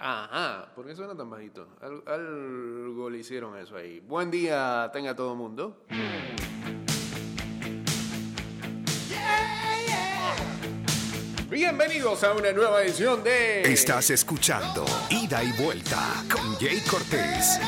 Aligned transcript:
Ajá, 0.00 0.68
¿por 0.76 0.86
qué 0.86 0.94
suena 0.94 1.16
tan 1.16 1.28
bajito? 1.28 1.66
Al- 1.80 2.02
algo 2.06 3.10
le 3.10 3.18
hicieron 3.18 3.56
eso 3.58 3.76
ahí. 3.76 4.00
Buen 4.00 4.30
día, 4.30 4.88
tenga 4.92 5.14
todo 5.16 5.32
el 5.32 5.38
mundo. 5.38 5.84
Bienvenidos 11.50 12.22
a 12.24 12.32
una 12.34 12.52
nueva 12.52 12.82
edición 12.82 13.24
de... 13.24 13.62
Estás 13.62 14.10
escuchando 14.10 14.84
Ida 15.10 15.42
y 15.42 15.52
Vuelta 15.52 16.22
con 16.30 16.54
Jay 16.56 16.80
Cortés. 16.82 17.58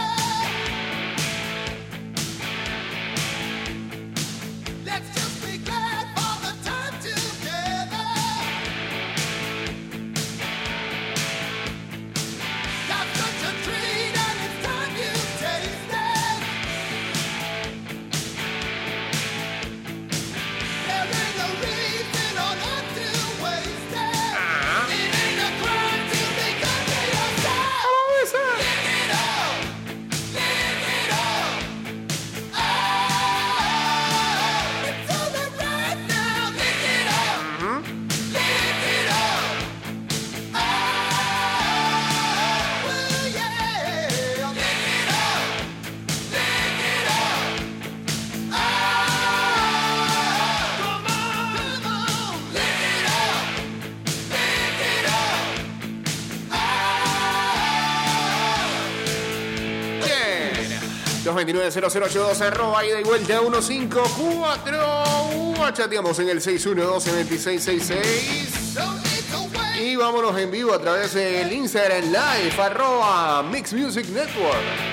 229-0082 61.44 62.40
arroba 62.40 62.84
y 62.84 63.02
vuelta 63.02 63.40
154. 63.40 65.72
Chateamos 65.72 66.18
en 66.18 66.28
el 66.28 66.40
612-2666. 66.40 68.74
Don't 68.74 69.02
need 69.02 69.24
to 69.30 69.40
wait. 69.58 69.80
Y 69.80 69.96
vámonos 69.96 70.36
en 70.38 70.50
vivo 70.50 70.74
a 70.74 70.78
través 70.78 71.14
del 71.14 71.50
Instagram 71.52 72.04
Live, 72.04 72.60
arroba 72.60 73.42
Mix 73.42 73.72
Music 73.72 74.06
Network. 74.08 74.89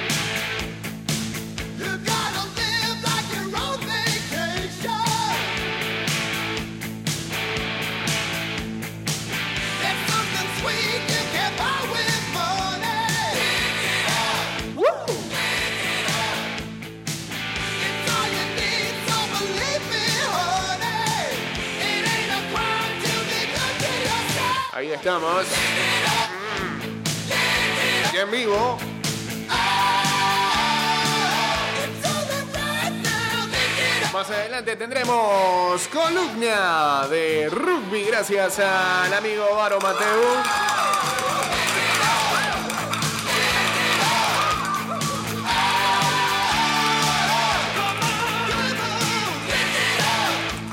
Tendremos 34.63 35.87
columna 35.89 37.07
de 37.07 37.47
rugby 37.49 38.05
gracias 38.05 38.57
al 38.59 39.13
amigo 39.13 39.45
Varo 39.55 39.79
Mateu. 39.79 40.07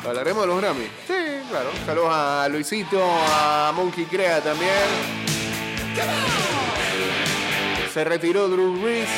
Hablaremos 0.07 0.43
de 0.43 0.47
los 0.47 0.61
Grammy. 0.63 0.85
Sí, 1.07 1.49
claro. 1.51 1.71
Saludos 1.85 2.11
a 2.11 2.49
Luisito, 2.51 3.03
a 3.03 3.73
Monkey 3.75 4.07
Crea 4.07 4.41
también. 4.41 4.73
Se 7.93 8.03
retiró 8.05 8.49
Drew 8.49 8.81
Brees. 8.81 9.09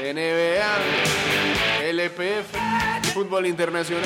NBA, 0.00 1.13
LPF, 2.04 3.14
fútbol 3.14 3.46
internacional. 3.46 4.04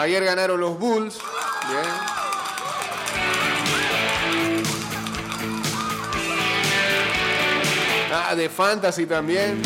Ayer 0.00 0.24
ganaron 0.24 0.60
los 0.60 0.76
Bulls. 0.78 1.18
Ah, 8.12 8.34
de 8.34 8.48
Fantasy 8.48 9.06
también. 9.06 9.62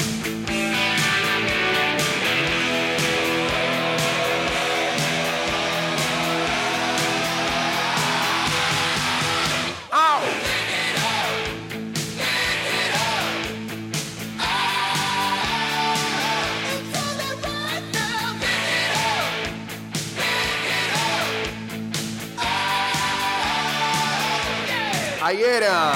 Ayer, 25.31 25.63
ah, 25.71 25.95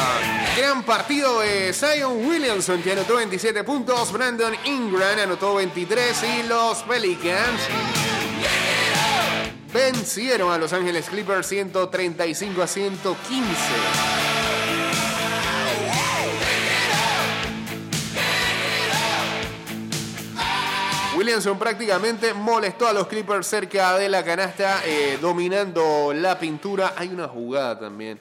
gran 0.57 0.85
partido 0.85 1.41
de 1.41 1.73
Zion 1.73 2.25
Williamson 2.25 2.81
que 2.81 2.93
anotó 2.93 3.17
27 3.17 3.65
puntos, 3.65 4.13
Brandon 4.13 4.55
Ingram 4.65 5.19
anotó 5.19 5.57
23 5.57 6.23
y 6.23 6.43
los 6.45 6.85
Pelicans 6.85 7.61
vencieron 9.73 10.53
a 10.53 10.59
Los 10.59 10.73
Ángeles 10.73 11.09
Clippers 11.09 11.49
135 11.49 12.63
a 12.63 12.67
115. 12.69 13.45
Williamson 21.17 21.59
prácticamente 21.59 22.35
molestó 22.35 22.87
a 22.87 22.93
los 22.93 23.09
Clippers 23.09 23.49
cerca 23.49 23.99
de 23.99 24.09
la 24.09 24.23
canasta, 24.23 24.83
eh, 24.87 25.19
dominando 25.21 26.13
la 26.15 26.39
pintura. 26.39 26.95
Hay 26.97 27.09
una 27.09 27.27
jugada 27.27 27.81
también 27.81 28.21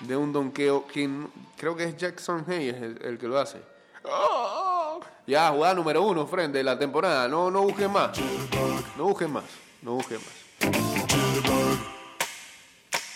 de 0.00 0.16
un 0.16 0.32
donqueo 0.32 0.86
que 0.86 1.04
n- 1.04 1.28
creo 1.56 1.74
que 1.76 1.84
es 1.84 1.96
Jackson 1.96 2.44
Hayes 2.48 2.76
el, 2.76 2.98
el 3.04 3.18
que 3.18 3.26
lo 3.26 3.38
hace. 3.38 3.58
Ya, 5.26 5.50
jugada 5.50 5.74
número 5.74 6.02
uno, 6.02 6.26
frente 6.26 6.58
de 6.58 6.64
la 6.64 6.78
temporada. 6.78 7.28
No, 7.28 7.50
no 7.50 7.62
busquen 7.62 7.92
más. 7.92 8.10
No 8.96 9.04
busquen 9.04 9.32
más. 9.32 9.44
No 9.82 9.92
busquen 9.94 10.18
más. 10.18 10.34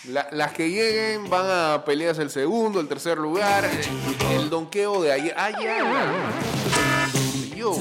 La- 0.09 0.27
las 0.31 0.51
que 0.51 0.69
lleguen 0.69 1.29
van 1.29 1.45
a 1.49 1.83
pelearse 1.85 2.21
el 2.21 2.29
segundo, 2.29 2.79
el 2.81 2.87
tercer 2.87 3.17
lugar. 3.17 3.63
eh, 3.65 3.81
El 4.35 4.49
donqueo 4.49 5.01
de 5.01 5.11
ayer. 5.13 5.33
¡Ay, 5.37 5.53
ay! 5.57 7.55
Yo. 7.55 7.73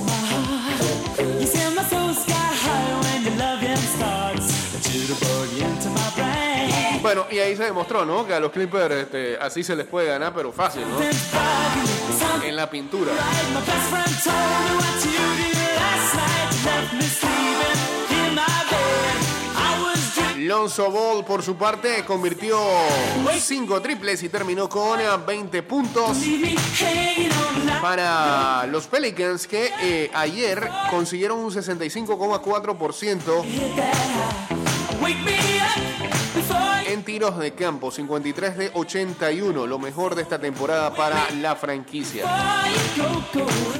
Bueno, 7.14 7.28
y 7.30 7.38
ahí 7.40 7.54
se 7.54 7.64
demostró, 7.64 8.06
¿no? 8.06 8.26
Que 8.26 8.32
a 8.32 8.40
los 8.40 8.50
Clippers 8.50 8.94
este, 8.94 9.36
así 9.38 9.62
se 9.62 9.76
les 9.76 9.86
puede 9.86 10.08
ganar, 10.08 10.32
pero 10.34 10.50
fácil, 10.50 10.80
¿no? 10.88 10.98
En 12.42 12.56
la 12.56 12.70
pintura. 12.70 13.12
Lonzo 20.38 20.90
Ball, 20.90 21.22
por 21.26 21.42
su 21.42 21.56
parte, 21.56 22.02
convirtió 22.06 22.58
5 23.38 23.82
triples 23.82 24.22
y 24.22 24.30
terminó 24.30 24.70
con 24.70 24.98
eh, 24.98 25.04
20 25.26 25.62
puntos 25.64 26.16
Leave 26.16 26.38
me 26.38 26.56
hanging 26.56 27.30
on 27.30 27.60
the 27.60 27.66
line. 27.66 27.80
para 27.82 28.66
los 28.68 28.86
Pelicans, 28.86 29.46
que 29.46 29.70
eh, 29.82 30.10
ayer 30.14 30.66
consiguieron 30.90 31.40
un 31.40 31.50
65,4% 31.50 33.44
tiros 37.12 37.36
de 37.36 37.52
campo, 37.52 37.90
53 37.90 38.56
de 38.56 38.70
81, 38.72 39.66
lo 39.66 39.78
mejor 39.78 40.14
de 40.14 40.22
esta 40.22 40.38
temporada 40.38 40.94
para 40.94 41.30
la 41.42 41.54
franquicia. 41.54 42.24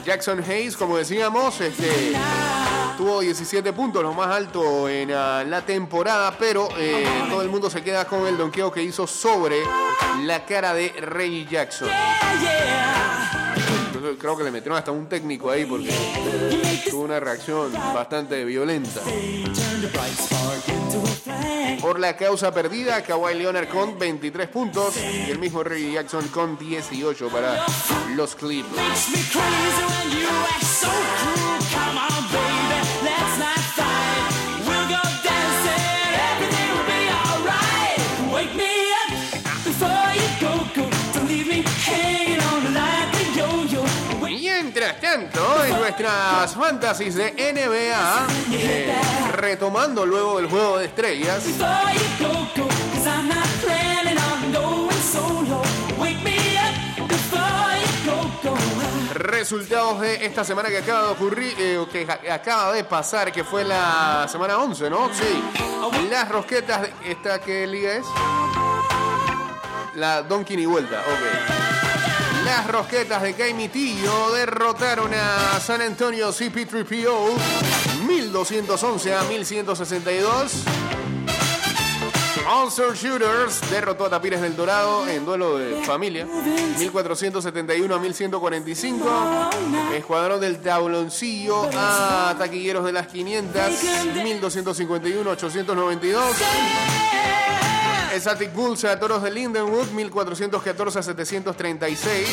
Jackson 0.05 0.45
Hayes, 0.47 0.77
como 0.77 0.99
decíamos, 0.99 1.59
este. 1.63 2.13
Tuvo 2.99 3.21
17 3.21 3.73
puntos, 3.73 4.03
lo 4.03 4.13
más 4.13 4.29
alto 4.29 4.87
en 4.87 5.13
ah, 5.13 5.45
la 5.45 5.65
temporada, 5.65 6.37
pero 6.39 6.69
eh, 6.77 7.07
todo 7.31 7.41
el 7.41 7.49
mundo 7.49 7.71
se 7.71 7.83
queda 7.83 8.05
con 8.05 8.27
el 8.27 8.37
donqueo 8.37 8.71
que 8.71 8.83
hizo 8.83 9.07
sobre 9.07 9.63
la 10.25 10.45
cara 10.45 10.75
de 10.75 10.91
Reggie 11.01 11.47
Jackson. 11.47 11.89
Creo 14.19 14.37
que 14.37 14.45
le 14.45 14.51
metieron 14.51 14.77
hasta 14.77 14.93
un 14.93 15.09
técnico 15.09 15.51
ahí 15.51 15.65
porque 15.65 15.89
tuvo 16.91 17.05
una 17.05 17.19
reacción 17.19 17.73
bastante 17.95 18.45
violenta. 18.45 19.01
Por 21.81 21.99
la 21.99 22.17
causa 22.17 22.53
perdida, 22.53 23.03
Kawhi 23.03 23.35
Leonard 23.35 23.69
con 23.69 23.99
23 23.99 24.49
puntos 24.49 24.97
y 24.97 25.31
el 25.31 25.39
mismo 25.39 25.63
Reggie 25.63 25.93
Jackson 25.93 26.29
con 26.29 26.59
18 26.59 27.29
para 27.29 27.65
los 28.15 28.35
Clippers. 28.35 29.09
En 45.15 45.79
nuestras 45.79 46.55
fantasies 46.55 47.15
de 47.15 47.33
NBA, 47.33 48.27
eh, 48.51 48.97
retomando 49.33 50.07
luego 50.07 50.39
del 50.39 50.49
juego 50.49 50.79
de 50.79 50.87
estrellas, 50.87 51.45
resultados 59.13 60.01
de 60.01 60.25
esta 60.25 60.45
semana 60.45 60.71
que 60.71 60.79
acaba 60.79 61.03
de 61.03 61.13
ocurrir, 61.13 61.55
eh, 61.59 61.87
que 61.93 62.31
acaba 62.31 62.73
de 62.73 62.85
pasar, 62.85 63.31
que 63.31 63.45
fue 63.45 63.65
la 63.65 64.27
semana 64.29 64.57
11, 64.59 64.89
¿no? 64.89 65.11
Sí. 65.13 66.09
Las 66.09 66.29
rosquetas, 66.31 66.89
¿esta 67.05 67.39
qué 67.39 67.67
liga 67.67 67.97
es? 67.97 68.07
La 69.95 70.23
Donkey 70.23 70.59
y 70.59 70.65
vuelta, 70.65 71.01
ok. 71.01 71.62
Las 72.45 72.67
rosquetas 72.67 73.23
de 73.23 73.35
Caimitillo 73.35 74.33
derrotaron 74.33 75.13
a 75.15 75.61
San 75.61 75.81
Antonio 75.81 76.31
CP3PO 76.31 77.37
1211 78.07 79.15
a 79.15 79.23
1162. 79.25 80.65
Monster 82.45 82.95
Shooters 82.95 83.61
derrotó 83.71 84.07
a 84.07 84.11
Tapires 84.11 84.41
del 84.41 84.57
Dorado 84.57 85.07
en 85.07 85.25
duelo 85.25 85.59
de 85.59 85.83
familia 85.85 86.27
1471 86.79 87.95
a 87.95 87.99
1145. 87.99 89.51
Escuadrón 89.95 90.41
del 90.41 90.61
Tabloncillo 90.61 91.71
a 91.77 92.35
Taquilleros 92.37 92.85
de 92.85 92.93
las 92.93 93.07
500 93.07 93.63
1251 94.23 95.31
a 95.31 95.33
892. 95.33 96.25
Static 98.21 98.53
Bulls 98.53 98.85
a 98.85 98.99
Toros 98.99 99.23
de 99.23 99.31
Lindenwood 99.31 99.91
1414 99.93 100.99
a 100.99 101.03
736. 101.03 102.29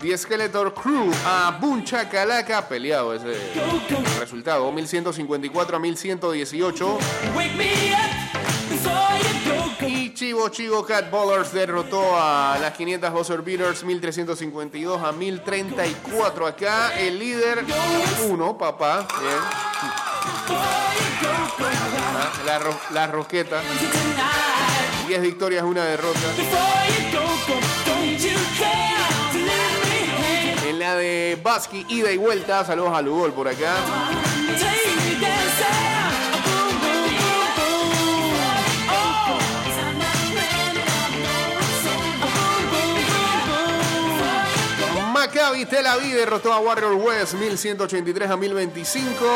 The 0.00 0.16
Skeletor 0.16 0.72
Crew 0.72 1.10
a 1.26 1.58
Buncha 1.60 2.08
Calaca, 2.08 2.68
peleado 2.68 3.12
ese 3.12 3.36
resultado, 4.20 4.70
1154 4.70 5.76
a 5.76 5.80
1118. 5.80 6.98
Wake 7.34 7.56
me 7.56 7.92
up 7.92 7.98
before 8.68 8.94
you 9.18 9.50
go, 9.50 9.56
go. 9.80 9.86
Y 9.88 10.14
Chivo 10.14 10.48
Chivo 10.48 10.86
Cat 10.86 11.10
Ballers 11.10 11.52
derrotó 11.52 12.16
a 12.16 12.56
las 12.60 12.76
500 12.76 13.12
Buzzer 13.12 13.42
Beaters 13.42 13.82
1352 13.82 15.02
a 15.02 15.10
1034 15.10 16.46
acá. 16.46 16.96
El 16.98 17.18
líder, 17.18 17.64
uno, 18.28 18.56
papá. 18.56 19.08
Bien. 19.20 20.15
La, 22.44 22.60
la 22.92 23.06
rosqueta. 23.08 23.60
Tonight, 23.60 25.08
10 25.08 25.22
victorias, 25.22 25.64
una 25.64 25.84
derrota. 25.84 26.20
En 30.66 30.78
la 30.78 30.96
de 30.96 31.40
Basqui, 31.42 31.86
ida 31.88 32.12
y 32.12 32.16
vuelta. 32.16 32.64
Saludos 32.64 32.96
a 32.96 33.02
Lugol 33.02 33.32
por 33.32 33.48
acá. 33.48 33.76
Maccabi 45.12 45.66
Tel 45.66 45.86
Aviv 45.86 46.14
derrotó 46.14 46.52
a 46.52 46.60
Warrior 46.60 46.94
West 46.94 47.34
1183 47.34 48.30
a 48.30 48.36
1025. 48.36 49.26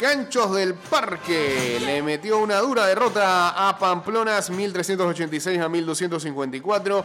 Ganchos 0.00 0.54
del 0.54 0.74
Parque 0.74 1.78
le 1.84 2.02
metió 2.02 2.38
una 2.38 2.58
dura 2.60 2.86
derrota 2.86 3.68
a 3.68 3.76
Pamplonas 3.76 4.48
1386 4.48 5.60
a 5.60 5.68
1254. 5.68 7.04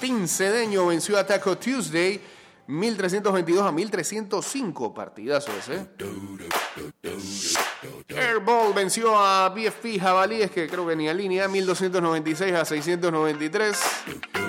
Tincedeño 0.00 0.86
venció 0.86 1.18
a 1.18 1.24
Taco 1.24 1.56
Tuesday 1.56 2.20
1322 2.66 3.64
a 3.64 3.70
1305. 3.70 4.92
Partidazos, 4.92 5.68
¿eh? 5.68 5.86
Airball 8.08 8.72
venció 8.74 9.16
a 9.16 9.48
BFP 9.48 10.00
Jabalíes, 10.00 10.50
que 10.50 10.68
creo 10.68 10.86
que 10.86 10.96
ni 10.96 11.08
a 11.08 11.14
línea, 11.14 11.46
1296 11.46 12.54
a 12.54 12.64
693. 12.64 13.78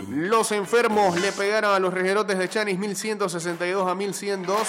Los 0.09 0.51
enfermos 0.51 1.19
le 1.19 1.31
pegaron 1.31 1.75
a 1.75 1.79
los 1.79 1.93
rejerotes 1.93 2.39
de 2.39 2.49
Chanis 2.49 2.79
1162 2.79 3.87
a 3.87 3.93
1102. 3.93 4.67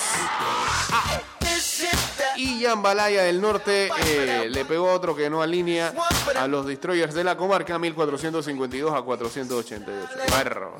Y 2.37 2.61
Yambalaya 2.61 3.23
del 3.23 3.41
Norte 3.41 3.91
eh, 4.07 4.49
le 4.51 4.65
pegó 4.65 4.91
otro 4.91 5.15
que 5.15 5.31
no 5.31 5.43
alinea 5.43 5.93
a 6.39 6.47
los 6.47 6.67
Destroyers 6.67 7.15
de 7.15 7.25
la 7.25 7.37
comarca 7.37 7.79
1452 7.79 8.93
a 8.93 9.03
488. 9.03 10.31
Bárbaro. 10.31 10.77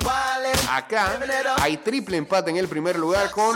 Acá 0.71 1.19
hay 1.57 1.77
triple 1.77 2.17
empate 2.17 2.51
en 2.51 2.57
el 2.57 2.67
primer 2.67 2.97
lugar 2.97 3.31
con 3.31 3.55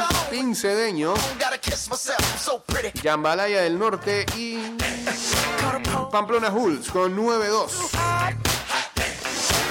pretty. 2.67 3.01
Yambalaya 3.01 3.61
del 3.61 3.77
Norte 3.77 4.25
y 4.35 4.59
Pamplona 6.11 6.49
Hulls 6.49 6.89
con 6.89 7.15
9-2. 7.15 7.69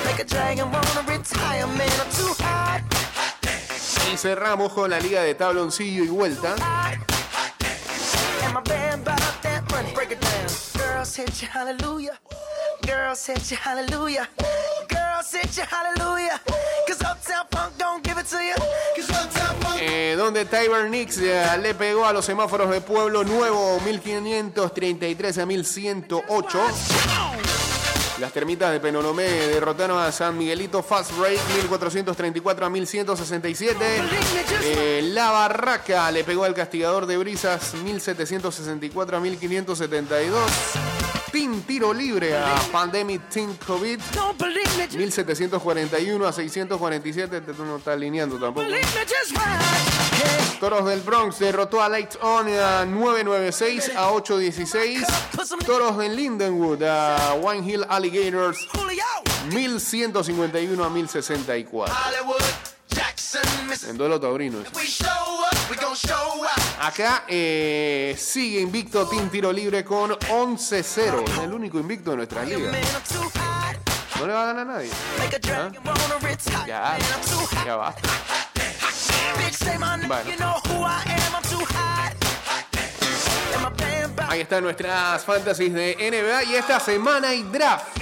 Make 0.05 0.21
a 0.21 0.25
dragon 0.25 0.73
wanna 0.73 1.03
retire, 1.07 1.67
man. 1.67 1.81
I'm 1.81 2.11
too 2.11 2.35
hot. 2.43 2.83
Y 4.13 4.17
cerramos 4.17 4.73
con 4.73 4.91
la 4.91 4.99
liga 4.99 5.23
de 5.23 5.35
tabloncillo 5.35 6.03
y 6.05 6.09
vuelta. 6.09 6.57
Break 9.99 10.13
it 10.13 10.21
down. 10.21 10.47
Girls 10.79 11.17
hit 11.17 11.43
you 11.43 11.49
hallelujah. 11.49 12.17
Girls 12.87 13.27
hit 13.27 13.51
you 13.51 13.57
hallelujah. 13.57 14.29
Girls 14.89 15.33
hit 15.33 15.57
you 15.57 15.65
hallelujah. 15.65 16.41
Cause 16.87 17.03
Uptown 17.03 17.47
Funk 17.51 17.73
don't 17.77 18.05
give 18.05 18.17
it 18.17 18.27
to 18.27 18.37
you. 18.37 18.55
Cause 18.95 19.11
Uptown 19.11 19.57
Funk. 19.61 19.81
eh, 19.83 20.15
donde 20.17 20.45
Tyber 20.45 20.89
Nix 20.89 21.19
eh, 21.19 21.45
le 21.61 21.75
pegó 21.75 22.07
a 22.07 22.13
los 22.13 22.25
semáforos 22.25 22.71
de 22.71 22.81
Pueblo 22.81 23.25
Nuevo 23.25 23.81
1533 23.81 25.39
a 25.39 25.47
1108. 25.47 27.58
Las 28.21 28.33
termitas 28.33 28.73
de 28.73 28.81
Penonomé 28.81 29.23
derrotaron 29.23 30.01
a 30.01 30.11
San 30.11 30.37
Miguelito 30.37 30.83
Fast 30.83 31.17
Break 31.17 31.39
1434 31.63 32.67
a 32.67 32.71
1167. 32.71 33.79
Eh, 34.63 35.03
la 35.13 35.31
Barraca 35.31 36.11
le 36.11 36.25
pegó 36.25 36.43
al 36.43 36.55
Castigador 36.55 37.07
de 37.07 37.17
Brisas 37.17 37.75
1764 37.75 39.17
a 39.17 39.21
1572. 39.21 41.18
Team 41.31 41.63
Tiro 41.63 41.93
Libre 41.93 42.37
a 42.37 42.57
Pandemic 42.73 43.29
Team 43.29 43.55
COVID 43.67 43.99
Don't 44.15 44.39
believe 44.39 44.69
me, 44.77 44.85
just 44.85 44.97
1741 44.97 46.27
a 46.27 46.33
647. 46.33 47.37
Este 47.39 47.53
no 47.63 47.77
está 47.77 47.93
alineando 47.93 48.39
tampoco. 48.39 48.67
Toros 50.61 50.87
del 50.87 51.01
Bronx 51.01 51.39
derrotó 51.39 51.81
a 51.83 51.89
Lights 51.89 52.19
On 52.21 52.49
a 52.49 52.85
996 52.85 53.93
a 53.97 54.11
816. 54.11 55.07
Toros 55.65 55.99
de 55.99 56.09
Lindenwood 56.09 56.83
a 56.83 57.35
One 57.35 57.61
Hill 57.61 57.85
Alligators 57.89 58.67
Julio. 58.73 59.05
1151 59.51 60.85
a 60.85 60.91
1064. 60.91 61.95
En 63.89 63.97
duelo 63.97 64.21
taurino. 64.21 64.59
Acá 66.81 67.25
eh, 67.29 68.17
sigue 68.19 68.61
invicto 68.61 69.07
Team 69.09 69.31
Tiro 69.31 69.53
Libre 69.53 69.85
con 69.85 70.13
11-0. 70.13 71.29
Es 71.29 71.39
el 71.39 71.53
único 71.53 71.79
invicto 71.79 72.11
de 72.13 72.17
nuestra 72.19 72.45
liga. 72.45 72.73
No 74.19 74.27
le 74.27 74.33
va 74.33 74.43
a 74.43 74.47
ganar 74.47 74.69
a 74.69 74.73
nadie. 74.73 74.91
Make 75.19 75.37
a 75.37 75.39
dragon 75.39 75.77
wanna 75.85 76.19
retire. 76.21 76.67
Ya, 76.67 76.99
ya 77.65 77.77
va. 77.77 77.95
Bueno. 80.07 80.63
Ahí 84.29 84.41
están 84.41 84.63
nuestras 84.63 85.25
fantasies 85.25 85.73
de 85.73 85.97
NBA 85.97 86.45
y 86.45 86.55
esta 86.57 86.79
semana 86.81 87.29
hay 87.29 87.43
draft 87.45 87.97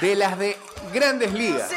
de 0.00 0.16
las 0.16 0.38
de 0.38 0.56
Grandes 0.92 1.32
Ligas. 1.32 1.70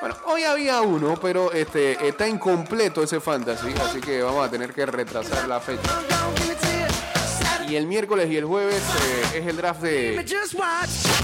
Bueno, 0.00 0.16
hoy 0.26 0.44
había 0.44 0.80
uno, 0.80 1.14
pero 1.20 1.52
este 1.52 2.08
está 2.08 2.26
incompleto 2.28 3.02
ese 3.02 3.20
fantasy, 3.20 3.72
así 3.82 4.00
que 4.00 4.22
vamos 4.22 4.46
a 4.46 4.50
tener 4.50 4.72
que 4.72 4.86
retrasar 4.86 5.46
la 5.48 5.60
fecha. 5.60 5.90
Y 7.68 7.76
el 7.76 7.86
miércoles 7.86 8.28
y 8.28 8.36
el 8.36 8.44
jueves 8.44 8.82
eh, 8.82 9.38
es 9.38 9.46
el 9.46 9.56
draft 9.56 9.80
de 9.82 10.24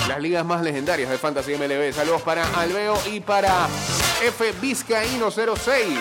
las 0.08 0.20
ligas 0.20 0.44
más 0.46 0.62
legendarias 0.62 1.10
de 1.10 1.18
Fantasy 1.18 1.56
MLB. 1.56 1.92
Saludos 1.92 2.22
para 2.22 2.46
Alveo 2.60 2.96
y 3.12 3.18
para 3.18 3.66
F 4.22 4.52
Vizcaíno 4.60 5.30
06. 5.30 5.98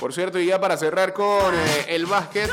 Por 0.00 0.12
cierto, 0.12 0.38
y 0.38 0.46
ya 0.46 0.60
para 0.60 0.76
cerrar 0.76 1.12
con 1.12 1.54
eh, 1.54 1.86
el 1.88 2.06
básquet, 2.06 2.48
eh, 2.48 2.52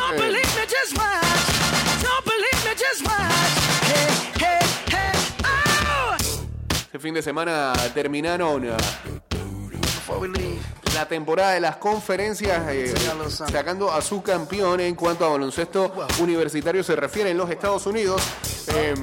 oh! 5.44 6.16
este 6.72 7.00
fin 7.00 7.14
de 7.14 7.22
semana 7.22 7.74
terminaron 7.94 8.66
eh, 8.66 8.76
la 10.96 11.08
temporada 11.08 11.52
de 11.52 11.60
las 11.60 11.76
conferencias 11.76 12.68
eh, 12.70 12.94
sacando 13.30 13.92
a 13.92 14.02
su 14.02 14.24
campeón 14.24 14.80
en 14.80 14.96
cuanto 14.96 15.26
a 15.26 15.30
baloncesto 15.30 15.94
universitario 16.22 16.84
se 16.84 16.96
refiere 16.96 17.32
en 17.32 17.38
los 17.38 17.50
Estados 17.50 17.86
Unidos. 17.86 18.22
Eh, 18.70 18.96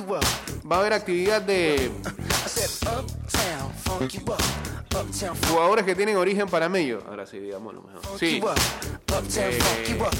up. 0.00 0.20
va 0.70 0.76
a 0.76 0.80
haber 0.80 0.92
actividad 0.92 1.40
de 1.42 1.90
Jugadores 5.48 5.84
que 5.84 5.94
tienen 5.94 6.16
origen 6.16 6.48
panameño. 6.48 6.98
Ahora 7.08 7.26
sí, 7.26 7.38
digamos 7.38 7.74
lo 7.74 7.82
mejor. 7.82 8.00
Sí. 8.18 8.40
Eh, 9.36 9.58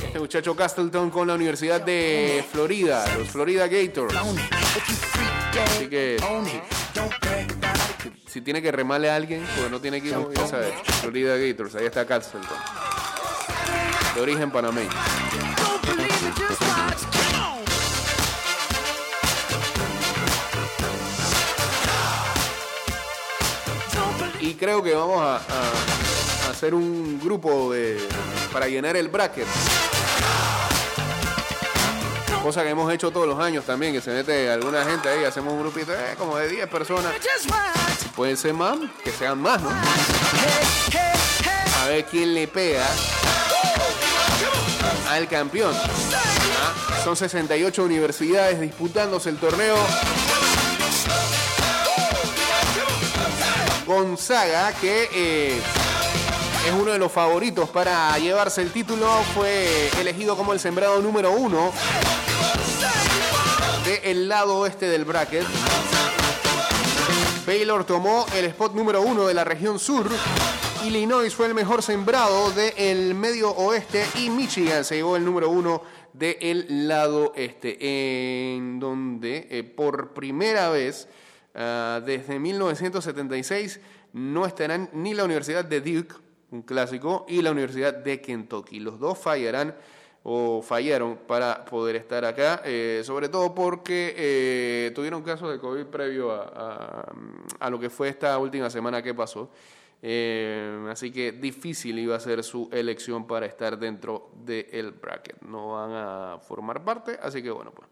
este 0.04 0.18
muchacho 0.18 0.54
Castleton 0.56 1.10
con 1.10 1.26
la 1.28 1.34
Universidad 1.34 1.80
de 1.80 2.44
Florida, 2.50 3.04
los 3.16 3.28
Florida 3.28 3.66
Gators. 3.66 4.14
Así 4.14 5.88
que 5.88 6.16
si 8.26 8.40
tiene 8.40 8.62
que 8.62 8.70
remarle 8.70 9.10
a 9.10 9.16
alguien, 9.16 9.44
porque 9.56 9.70
no 9.70 9.80
tiene 9.80 9.96
equipo, 9.98 10.30
ya 10.32 10.46
sabes. 10.46 10.72
Florida 11.00 11.36
Gators, 11.36 11.74
ahí 11.74 11.86
está 11.86 12.06
Castleton. 12.06 12.56
De 14.14 14.20
origen 14.20 14.50
panameño. 14.50 14.90
Creo 24.60 24.82
que 24.82 24.94
vamos 24.94 25.22
a, 25.22 25.40
hacer 26.50 26.74
un 26.74 27.18
grupo 27.18 27.72
de, 27.72 27.98
para 28.52 28.68
llenar 28.68 28.94
el 28.94 29.08
bracket. 29.08 29.46
Cosa 32.42 32.62
que 32.62 32.68
hemos 32.68 32.92
hecho 32.92 33.10
todos 33.10 33.26
los 33.26 33.38
años 33.38 33.64
también, 33.64 33.94
que 33.94 34.02
se 34.02 34.10
mete 34.10 34.50
alguna 34.50 34.84
gente 34.84 35.08
ahí, 35.08 35.24
hacemos 35.24 35.54
un 35.54 35.60
grupito 35.60 35.92
eh, 35.94 36.14
como 36.18 36.36
de 36.36 36.48
10 36.48 36.68
personas. 36.68 37.12
Pueden 38.14 38.36
ser 38.36 38.52
más, 38.52 38.76
que 39.02 39.10
sean 39.10 39.40
más, 39.40 39.62
¿no? 39.62 39.70
A 41.80 41.86
ver 41.88 42.04
quién 42.04 42.34
le 42.34 42.46
pega 42.46 42.86
al 45.08 45.26
campeón. 45.26 45.74
Ah, 45.74 47.00
Son 47.02 47.16
68 47.16 47.82
universidades 47.82 48.60
disputándose 48.60 49.30
el 49.30 49.38
torneo. 49.38 49.76
Gonzaga, 53.90 54.72
que 54.74 55.08
eh, 55.12 55.60
es 56.64 56.72
uno 56.80 56.92
de 56.92 56.98
los 57.00 57.10
favoritos 57.10 57.68
para 57.70 58.16
llevarse 58.18 58.62
el 58.62 58.70
título, 58.70 59.04
fue 59.34 59.90
elegido 60.00 60.36
como 60.36 60.52
el 60.52 60.60
sembrado 60.60 61.02
número 61.02 61.32
uno 61.32 61.72
del 63.84 64.28
lado 64.28 64.58
oeste 64.58 64.86
del 64.86 65.04
bracket. 65.04 65.44
Baylor 67.44 67.84
tomó 67.84 68.26
el 68.36 68.44
spot 68.44 68.74
número 68.74 69.02
uno 69.02 69.26
de 69.26 69.34
la 69.34 69.42
región 69.42 69.80
sur. 69.80 70.08
Illinois 70.84 71.34
fue 71.34 71.48
el 71.48 71.54
mejor 71.54 71.82
sembrado 71.82 72.52
del 72.52 73.16
medio 73.16 73.50
oeste 73.50 74.06
y 74.14 74.30
Michigan 74.30 74.84
se 74.84 74.94
llevó 74.94 75.16
el 75.16 75.24
número 75.24 75.50
uno 75.50 75.82
del 76.12 76.86
lado 76.86 77.32
este, 77.34 78.54
en 78.54 78.78
donde 78.78 79.48
eh, 79.50 79.64
por 79.64 80.14
primera 80.14 80.70
vez 80.70 81.08
ah, 81.54 82.00
desde 82.04 82.38
1976 82.38 83.80
no 84.12 84.46
estarán 84.46 84.90
ni 84.92 85.14
la 85.14 85.24
Universidad 85.24 85.64
de 85.64 85.80
Duke, 85.80 86.14
un 86.50 86.62
clásico, 86.62 87.24
y 87.28 87.42
la 87.42 87.50
Universidad 87.52 87.94
de 87.94 88.20
Kentucky. 88.20 88.80
Los 88.80 88.98
dos 88.98 89.18
fallarán 89.18 89.74
o 90.22 90.60
fallaron 90.62 91.16
para 91.26 91.64
poder 91.64 91.96
estar 91.96 92.24
acá, 92.24 92.60
eh, 92.64 93.02
sobre 93.04 93.28
todo 93.28 93.54
porque 93.54 94.14
eh, 94.16 94.92
tuvieron 94.94 95.22
casos 95.22 95.50
de 95.50 95.58
COVID 95.58 95.86
previo 95.86 96.32
a, 96.32 96.42
a- 96.54 97.12
a 97.58 97.70
lo 97.70 97.78
que 97.80 97.88
fue 97.88 98.08
esta 98.08 98.36
última 98.38 98.68
semana 98.68 99.02
que 99.02 99.14
pasó. 99.14 99.50
Eh, 100.02 100.86
así 100.90 101.10
que 101.10 101.32
difícil 101.32 101.98
iba 101.98 102.16
a 102.16 102.20
ser 102.20 102.42
su 102.42 102.68
elección 102.72 103.26
para 103.26 103.46
estar 103.46 103.78
dentro 103.78 104.30
del 104.44 104.92
bracket. 104.92 105.40
No 105.42 105.72
van 105.72 105.90
a 105.92 106.38
formar 106.40 106.82
parte, 106.84 107.18
así 107.22 107.42
que 107.42 107.50
bueno, 107.50 107.70
pues 107.70 107.88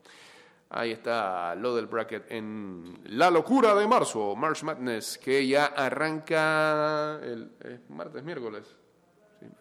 ahí 0.71 0.93
está 0.93 1.55
lo 1.55 1.75
del 1.75 1.87
bracket 1.87 2.31
en 2.31 3.01
la 3.05 3.31
locura 3.31 3.75
de 3.75 3.87
marzo, 3.87 4.35
March 4.37 4.63
Madness, 4.63 5.19
que 5.19 5.47
ya 5.47 5.67
arranca 5.67 7.19
el 7.23 7.51
es 7.65 7.89
martes, 7.91 8.23
miércoles. 8.23 8.65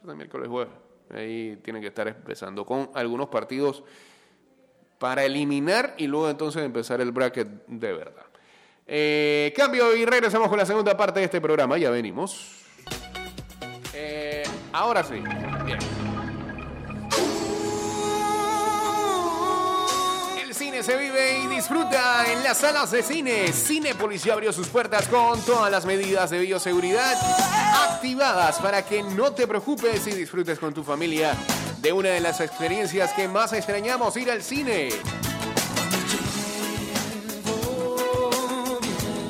Miércoles, 0.04 0.48
jueves. 0.48 0.74
Ahí 1.14 1.60
tienen 1.64 1.82
que 1.82 1.90
estar 1.90 2.08
empezando 2.08 2.66
con 2.66 2.90
algunos 2.94 3.30
partidos 3.30 3.84
para 4.98 5.24
eliminar 5.24 5.94
y 5.98 6.08
luego 6.08 6.30
entonces 6.30 6.64
empezar 6.64 7.00
el 7.02 7.12
bracket 7.12 7.48
de 7.68 7.94
verdad. 7.94 8.26
Eh, 8.88 9.54
cambio 9.56 9.96
y 9.96 10.06
regresamos 10.06 10.50
con 10.50 10.58
la 10.58 10.66
segunda 10.66 10.96
parte 10.98 11.20
de 11.20 11.26
este 11.26 11.42
programa. 11.42 11.78
Ya 11.78 11.90
venimos. 11.90 12.64
Eh, 13.94 14.44
ahora 14.72 15.04
sí. 15.04 15.22
Bien. 15.66 16.07
Se 20.84 20.96
vive 20.96 21.40
y 21.40 21.48
disfruta 21.48 22.32
en 22.32 22.44
las 22.44 22.60
salas 22.60 22.92
de 22.92 23.02
cine. 23.02 23.52
Cinépolis 23.52 24.24
ya 24.24 24.34
abrió 24.34 24.54
sus 24.54 24.68
puertas 24.68 25.08
con 25.08 25.42
todas 25.42 25.72
las 25.72 25.86
medidas 25.86 26.30
de 26.30 26.40
bioseguridad 26.40 27.16
activadas 27.90 28.60
para 28.60 28.86
que 28.86 29.02
no 29.02 29.32
te 29.32 29.48
preocupes 29.48 30.06
y 30.08 30.12
disfrutes 30.12 30.60
con 30.60 30.74
tu 30.74 30.84
familia 30.84 31.36
de 31.82 31.92
una 31.94 32.10
de 32.10 32.20
las 32.20 32.42
experiencias 32.42 33.14
que 33.14 33.28
más 33.28 33.54
extrañamos, 33.54 34.16
ir 34.18 34.30
al 34.30 34.44
cine. 34.44 34.90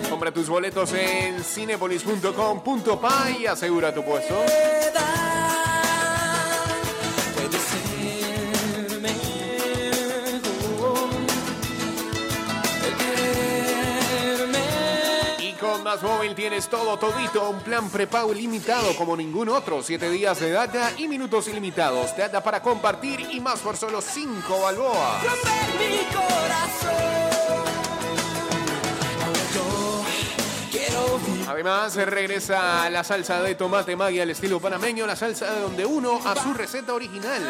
Compra 0.10 0.32
tus 0.32 0.50
boletos 0.50 0.92
en 0.94 1.44
cinepolis.com.pa 1.44 3.30
y 3.40 3.46
asegura 3.46 3.94
tu 3.94 4.04
puesto. 4.04 4.36
Con 15.60 15.84
Más 15.84 16.02
Móvil 16.04 16.36
tienes 16.36 16.68
todo, 16.68 16.98
todito, 16.98 17.50
un 17.50 17.60
plan 17.62 17.90
prepago 17.90 18.32
ilimitado 18.34 18.96
como 18.96 19.16
ningún 19.16 19.50
otro. 19.50 19.82
Siete 19.84 20.10
días 20.10 20.40
de 20.40 20.52
data 20.52 20.92
y 20.98 21.08
minutos 21.08 21.48
ilimitados. 21.48 22.16
Data 22.16 22.44
para 22.44 22.62
compartir 22.62 23.28
y 23.32 23.40
más 23.40 23.60
por 23.60 23.78
solo 23.78 24.02
5 24.02 24.62
balboas. 24.62 25.24
mi 25.24 26.06
corazón. 26.16 27.18
Además, 31.48 31.96
regresa 31.96 32.90
la 32.90 33.04
salsa 33.04 33.42
de 33.42 33.56
tomate 33.56 33.96
magia 33.96 34.24
al 34.24 34.30
estilo 34.30 34.60
panameño, 34.60 35.08
la 35.08 35.16
salsa 35.16 35.52
de 35.52 35.62
donde 35.62 35.86
uno 35.86 36.20
a 36.24 36.36
su 36.36 36.54
receta 36.54 36.94
original. 36.94 37.42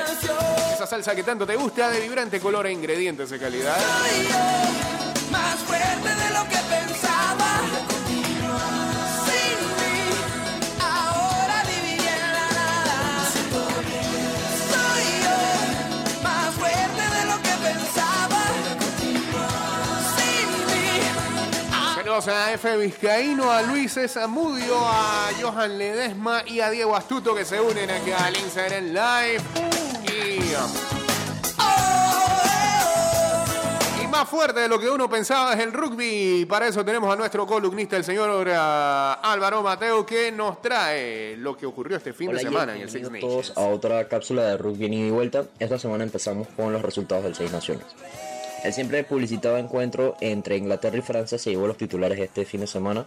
Esa 0.74 0.88
salsa 0.88 1.16
que 1.16 1.24
tanto 1.24 1.46
te 1.46 1.56
gusta, 1.56 1.90
de 1.90 2.00
vibrante 2.02 2.40
color 2.40 2.68
e 2.68 2.72
ingredientes 2.72 3.30
de 3.30 3.40
calidad. 3.40 3.76
Soy 3.76 4.28
yo, 4.28 5.32
más 5.32 5.56
fuerte 5.60 6.10
de 6.10 6.30
lo 6.34 6.48
que 6.48 6.67
Saludos 22.22 22.48
a 22.48 22.54
F. 22.54 22.78
Vizcaíno, 22.78 23.52
a 23.52 23.62
Luis 23.62 23.96
Zamudio, 24.08 24.76
a 24.80 25.30
Johan 25.40 25.78
Ledesma 25.78 26.42
y 26.48 26.62
a 26.62 26.72
Diego 26.72 26.96
Astuto 26.96 27.36
que 27.36 27.46
se 27.46 27.62
unen 27.62 27.92
aquí 27.92 28.10
al 28.12 28.36
Instagram 28.36 28.86
Live. 28.86 29.44
Y, 30.12 30.40
y 34.04 34.08
más 34.08 34.28
fuerte 34.28 34.62
de 34.62 34.68
lo 34.68 34.80
que 34.80 34.90
uno 34.90 35.08
pensaba 35.08 35.54
es 35.54 35.60
el 35.60 35.72
rugby. 35.72 36.46
Para 36.46 36.68
eso 36.68 36.84
tenemos 36.84 37.14
a 37.14 37.16
nuestro 37.16 37.46
columnista, 37.46 37.98
el 37.98 38.04
señor 38.04 38.50
ah, 38.52 39.20
Álvaro 39.22 39.62
Mateo, 39.62 40.04
que 40.04 40.32
nos 40.32 40.60
trae 40.60 41.38
lo 41.38 41.56
que 41.56 41.68
ocurrió 41.68 41.98
este 41.98 42.14
fin 42.14 42.30
Hola, 42.30 42.40
de 42.40 42.44
semana 42.46 42.76
en 42.76 42.82
el 42.82 42.90
Six 42.90 43.12
Nations. 43.12 43.22
todos 43.22 43.54
a 43.56 43.62
otra 43.62 44.08
cápsula 44.08 44.44
de 44.44 44.58
rugby 44.58 44.86
en 44.86 44.94
ida 44.94 45.08
y 45.08 45.12
vuelta. 45.12 45.46
Esta 45.60 45.78
semana 45.78 46.04
empezamos 46.04 46.48
con 46.56 46.74
los 46.74 46.82
resultados 46.82 47.26
del 47.26 47.36
Seis 47.36 47.52
Naciones. 47.52 47.86
El 48.68 48.74
siempre 48.74 49.06
publicitado 49.06 49.56
encuentro 49.56 50.18
entre 50.20 50.58
Inglaterra 50.58 50.98
y 50.98 51.02
Francia 51.02 51.38
se 51.38 51.52
llevó 51.52 51.68
los 51.68 51.78
titulares 51.78 52.20
este 52.20 52.44
fin 52.44 52.60
de 52.60 52.68
semana, 52.68 53.06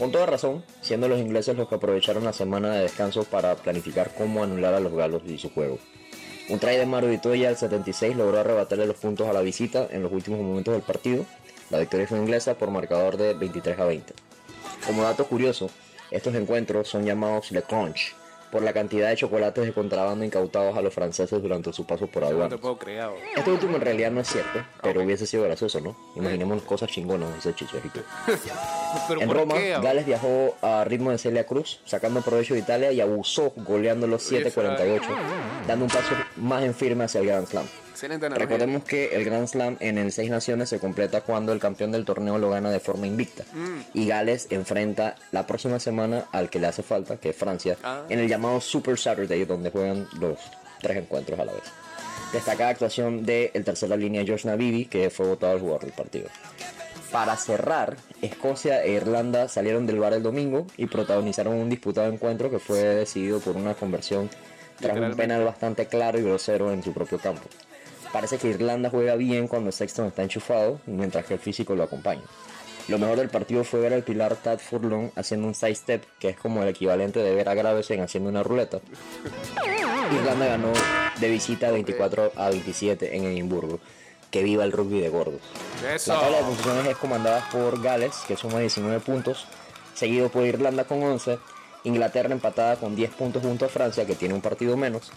con 0.00 0.10
toda 0.10 0.26
razón, 0.26 0.64
siendo 0.80 1.06
los 1.06 1.20
ingleses 1.20 1.56
los 1.56 1.68
que 1.68 1.76
aprovecharon 1.76 2.24
la 2.24 2.32
semana 2.32 2.72
de 2.72 2.82
descanso 2.82 3.22
para 3.22 3.54
planificar 3.54 4.10
cómo 4.18 4.42
anular 4.42 4.74
a 4.74 4.80
los 4.80 4.92
galos 4.92 5.22
y 5.24 5.38
su 5.38 5.50
juego. 5.50 5.78
Un 6.48 6.58
try 6.58 6.74
de 6.74 6.86
Mario 6.86 7.10
Vitoya 7.10 7.50
al 7.50 7.56
76 7.56 8.16
logró 8.16 8.40
arrebatarle 8.40 8.84
los 8.84 8.96
puntos 8.96 9.28
a 9.28 9.32
la 9.32 9.42
visita 9.42 9.86
en 9.92 10.02
los 10.02 10.10
últimos 10.10 10.40
momentos 10.40 10.74
del 10.74 10.82
partido. 10.82 11.24
La 11.70 11.78
victoria 11.78 12.08
fue 12.08 12.18
inglesa 12.18 12.54
por 12.54 12.72
marcador 12.72 13.16
de 13.16 13.34
23 13.34 13.78
a 13.78 13.84
20. 13.84 14.12
Como 14.84 15.04
dato 15.04 15.28
curioso, 15.28 15.70
estos 16.10 16.34
encuentros 16.34 16.88
son 16.88 17.04
llamados 17.04 17.52
Le 17.52 17.62
Crunch 17.62 18.12
por 18.50 18.62
la 18.62 18.72
cantidad 18.72 19.08
de 19.08 19.16
chocolates 19.16 19.64
de 19.64 19.72
contrabando 19.72 20.24
incautados 20.24 20.76
a 20.76 20.82
los 20.82 20.92
franceses 20.94 21.42
durante 21.42 21.72
su 21.72 21.86
paso 21.86 22.06
por 22.06 22.24
aduanas. 22.24 22.58
Este 23.36 23.50
último 23.50 23.76
en 23.76 23.82
realidad 23.82 24.10
no 24.10 24.20
es 24.20 24.28
cierto, 24.28 24.60
pero 24.82 25.02
hubiese 25.02 25.26
sido 25.26 25.44
gracioso, 25.44 25.80
¿no? 25.80 25.96
Imaginemos 26.14 26.62
cosas 26.62 26.90
chingonas, 26.90 27.34
dice 27.34 27.54
Chicharito. 27.54 28.00
En 29.20 29.28
¿por 29.28 29.36
Roma, 29.36 29.54
qué? 29.54 29.76
Gales 29.82 30.06
viajó 30.06 30.56
a 30.62 30.84
ritmo 30.84 31.10
de 31.10 31.18
Celia 31.18 31.44
Cruz, 31.44 31.80
sacando 31.84 32.22
provecho 32.22 32.54
de 32.54 32.60
Italia 32.60 32.92
y 32.92 33.00
abusó 33.00 33.52
goleándolo 33.56 34.18
7-48, 34.18 35.02
dando 35.66 35.84
un 35.84 35.90
paso 35.90 36.14
más 36.36 36.62
en 36.64 36.74
firme 36.74 37.04
hacia 37.04 37.20
el 37.20 37.26
Grand 37.26 37.46
Slam. 37.46 37.66
Excelente 37.96 38.26
analogía. 38.26 38.46
Recordemos 38.46 38.84
que 38.84 39.16
el 39.16 39.24
Grand 39.24 39.48
Slam 39.48 39.78
en 39.80 39.96
el 39.96 40.12
Seis 40.12 40.28
Naciones 40.28 40.68
se 40.68 40.78
completa 40.78 41.22
cuando 41.22 41.54
el 41.54 41.58
campeón 41.58 41.92
del 41.92 42.04
torneo 42.04 42.36
lo 42.36 42.50
gana 42.50 42.70
de 42.70 42.78
forma 42.78 43.06
invicta. 43.06 43.44
Mm. 43.54 43.80
Y 43.94 44.06
Gales 44.06 44.48
enfrenta 44.50 45.14
la 45.32 45.46
próxima 45.46 45.80
semana 45.80 46.26
al 46.30 46.50
que 46.50 46.58
le 46.58 46.66
hace 46.66 46.82
falta, 46.82 47.16
que 47.16 47.30
es 47.30 47.36
Francia, 47.36 47.78
Ah. 47.82 48.02
en 48.10 48.18
el 48.18 48.28
llamado 48.28 48.60
Super 48.60 48.98
Saturday, 48.98 49.46
donde 49.46 49.70
juegan 49.70 50.06
los 50.20 50.38
tres 50.82 50.98
encuentros 50.98 51.40
a 51.40 51.46
la 51.46 51.54
vez. 51.54 51.62
Destacada 52.34 52.68
actuación 52.68 53.24
del 53.24 53.50
el 53.54 53.64
tercera 53.64 53.96
línea 53.96 54.22
Josh 54.28 54.44
Navidi, 54.44 54.84
que 54.84 55.08
fue 55.08 55.28
votado 55.28 55.54
el 55.54 55.60
jugador 55.60 55.80
del 55.80 55.92
partido. 55.92 56.28
Para 57.10 57.34
cerrar, 57.38 57.96
Escocia 58.20 58.84
e 58.84 58.92
Irlanda 58.92 59.48
salieron 59.48 59.86
del 59.86 60.00
bar 60.00 60.12
el 60.12 60.22
domingo 60.22 60.66
y 60.76 60.84
protagonizaron 60.84 61.54
un 61.54 61.70
disputado 61.70 62.12
encuentro 62.12 62.50
que 62.50 62.58
fue 62.58 62.78
decidido 62.80 63.40
por 63.40 63.56
una 63.56 63.72
conversión 63.72 64.28
tras 64.78 64.98
un 64.98 65.16
penal 65.16 65.44
bastante 65.46 65.86
claro 65.86 66.18
y 66.18 66.22
grosero 66.24 66.70
en 66.74 66.82
su 66.82 66.92
propio 66.92 67.18
campo. 67.18 67.48
Parece 68.12 68.38
que 68.38 68.48
Irlanda 68.48 68.90
juega 68.90 69.14
bien 69.16 69.48
cuando 69.48 69.72
Sexton 69.72 70.06
está 70.06 70.22
enchufado, 70.22 70.80
mientras 70.86 71.24
que 71.26 71.34
el 71.34 71.40
físico 71.40 71.74
lo 71.74 71.82
acompaña. 71.82 72.22
Lo 72.88 72.98
mejor 72.98 73.18
del 73.18 73.28
partido 73.28 73.64
fue 73.64 73.80
ver 73.80 73.92
al 73.92 74.04
pilar 74.04 74.36
Tad 74.36 74.58
Furlong 74.58 75.10
haciendo 75.16 75.48
un 75.48 75.54
side 75.54 75.74
step, 75.74 76.04
que 76.20 76.28
es 76.28 76.36
como 76.36 76.62
el 76.62 76.68
equivalente 76.68 77.18
de 77.18 77.34
ver 77.34 77.48
a 77.48 77.54
Gravesen 77.54 78.00
haciendo 78.00 78.30
una 78.30 78.44
ruleta. 78.44 78.78
Irlanda 80.12 80.46
ganó 80.46 80.72
de 81.18 81.28
visita 81.28 81.70
24 81.72 82.32
a 82.36 82.50
27 82.50 83.16
en 83.16 83.24
Edimburgo. 83.24 83.80
Que 84.30 84.42
viva 84.42 84.64
el 84.64 84.72
rugby 84.72 85.00
de 85.00 85.08
gordos. 85.08 85.40
Eso. 85.94 86.12
La 86.12 86.20
tabla 86.20 86.38
de 86.38 86.44
posiciones 86.44 86.86
es 86.86 86.96
comandada 86.96 87.48
por 87.50 87.80
Gales, 87.80 88.14
que 88.28 88.36
suma 88.36 88.60
19 88.60 89.00
puntos, 89.00 89.46
seguido 89.94 90.28
por 90.28 90.44
Irlanda 90.44 90.84
con 90.84 91.02
11, 91.02 91.38
Inglaterra 91.84 92.32
empatada 92.32 92.76
con 92.76 92.94
10 92.94 93.14
puntos 93.14 93.42
junto 93.42 93.64
a 93.64 93.68
Francia, 93.68 94.04
que 94.04 94.14
tiene 94.14 94.34
un 94.34 94.40
partido 94.40 94.76
menos, 94.76 95.10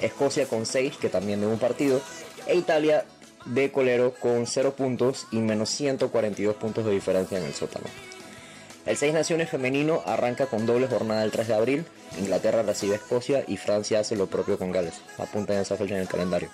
Escocia 0.00 0.46
con 0.46 0.66
6, 0.66 0.96
que 0.96 1.08
también 1.08 1.40
tiene 1.40 1.52
un 1.52 1.58
partido, 1.58 2.00
e 2.46 2.56
Italia 2.56 3.04
de 3.44 3.72
colero 3.72 4.14
con 4.14 4.46
0 4.46 4.74
puntos 4.74 5.26
y 5.30 5.38
menos 5.38 5.70
142 5.70 6.56
puntos 6.56 6.84
de 6.84 6.92
diferencia 6.92 7.38
en 7.38 7.44
el 7.44 7.54
sótano. 7.54 7.86
El 8.86 8.96
Seis 8.96 9.14
Naciones 9.14 9.48
femenino 9.48 10.02
arranca 10.06 10.46
con 10.46 10.66
doble 10.66 10.88
jornada 10.88 11.22
el 11.22 11.30
3 11.30 11.48
de 11.48 11.54
abril, 11.54 11.84
Inglaterra 12.18 12.62
recibe 12.62 12.94
a 12.94 12.96
Escocia 12.96 13.44
y 13.46 13.56
Francia 13.56 14.00
hace 14.00 14.16
lo 14.16 14.26
propio 14.26 14.58
con 14.58 14.72
Gales. 14.72 15.00
Apunten 15.18 15.58
esa 15.58 15.76
fecha 15.76 15.94
en 15.94 16.00
el 16.00 16.08
calendario. 16.08 16.50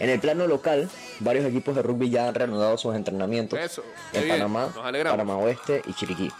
En 0.00 0.10
el 0.10 0.20
plano 0.20 0.46
local, 0.46 0.90
varios 1.20 1.46
equipos 1.46 1.74
de 1.74 1.82
rugby 1.82 2.10
ya 2.10 2.28
han 2.28 2.34
reanudado 2.34 2.76
sus 2.76 2.94
entrenamientos 2.94 3.58
Eso, 3.58 3.82
en 4.12 4.24
bien, 4.24 4.36
Panamá. 4.36 4.72
Panamá 4.74 5.38
Oeste 5.38 5.82
y 5.86 5.94
Chiriquí. 5.94 6.30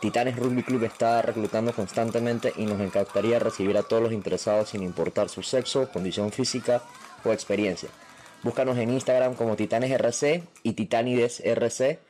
Titanes 0.00 0.36
Rugby 0.36 0.62
Club 0.62 0.84
está 0.84 1.20
reclutando 1.20 1.72
constantemente 1.74 2.52
y 2.56 2.64
nos 2.64 2.80
encantaría 2.80 3.38
recibir 3.38 3.76
a 3.76 3.82
todos 3.82 4.02
los 4.02 4.12
interesados 4.12 4.70
sin 4.70 4.82
importar 4.82 5.28
su 5.28 5.42
sexo, 5.42 5.88
condición 5.90 6.32
física 6.32 6.82
o 7.24 7.32
experiencia. 7.32 7.90
Búscanos 8.42 8.78
en 8.78 8.90
Instagram 8.90 9.34
como 9.34 9.56
Titanes 9.56 9.90
RC 9.90 10.42
y 10.62 10.72
Titanides 10.72 11.40
RC, 11.44 12.00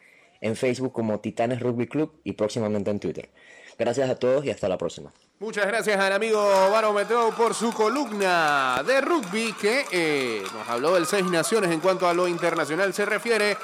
en 0.41 0.57
Facebook 0.57 0.93
como 0.93 1.21
Titanes 1.21 1.61
Rugby 1.61 1.87
Club 1.87 2.13
y 2.25 2.33
próximamente 2.33 2.91
en 2.91 3.01
Twitter. 3.01 3.31
Gracias 3.79 4.11
a 4.11 4.15
todos 4.15 4.45
y 4.45 4.51
hasta 4.51 4.69
la 4.69 4.79
próxima. 4.79 5.13
Muchas 5.39 5.67
gracias 5.67 5.99
al 5.99 6.13
amigo 6.13 6.39
Barometro 6.71 7.31
por 7.35 7.55
su 7.55 7.73
columna 7.73 8.83
de 8.87 9.01
rugby 9.01 9.55
que 9.55 9.87
eh, 9.91 10.43
nos 10.53 10.69
habló 10.69 10.95
del 10.95 11.07
Seis 11.07 11.25
Naciones 11.25 11.71
en 11.71 11.81
cuanto 11.81 12.07
a 12.07 12.13
lo 12.13 12.29
internacional 12.29 12.93
se 12.93 13.07
refiere. 13.07 13.57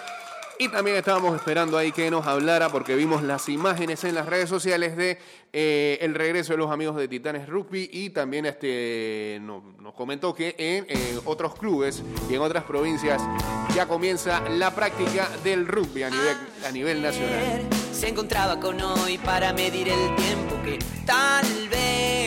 Y 0.58 0.68
también 0.68 0.96
estábamos 0.96 1.36
esperando 1.36 1.76
ahí 1.76 1.92
que 1.92 2.10
nos 2.10 2.26
hablara 2.26 2.70
porque 2.70 2.94
vimos 2.96 3.22
las 3.22 3.48
imágenes 3.48 4.02
en 4.04 4.14
las 4.14 4.24
redes 4.26 4.48
sociales 4.48 4.96
de 4.96 5.18
eh, 5.52 5.98
el 6.00 6.14
regreso 6.14 6.52
de 6.54 6.58
los 6.58 6.70
amigos 6.70 6.96
de 6.96 7.08
Titanes 7.08 7.46
Rugby 7.48 7.90
y 7.92 8.10
también 8.10 8.46
este 8.46 9.38
no- 9.42 9.62
nos 9.80 9.92
comentó 9.94 10.34
que 10.34 10.54
en, 10.58 10.86
otros 11.26 11.54
clubes 11.56 12.02
y 12.30 12.34
en 12.34 12.40
otras 12.40 12.64
provincias 12.64 13.20
ya 13.74 13.86
comienza 13.86 14.40
la 14.48 14.74
práctica 14.74 15.28
del 15.44 15.66
rugby 15.66 16.04
a 16.04 16.10
nivel, 16.10 16.36
a 16.66 16.70
nivel 16.70 17.02
nacional. 17.02 17.62
se 17.92 18.08
encontraba 18.08 18.58
con 18.58 18.80
hoy 18.80 19.18
para 19.18 19.52
medir 19.52 19.88
el 19.88 20.14
tiempo 20.16 20.56
que 20.64 20.78
tal 21.04 21.68
vez 21.68 22.25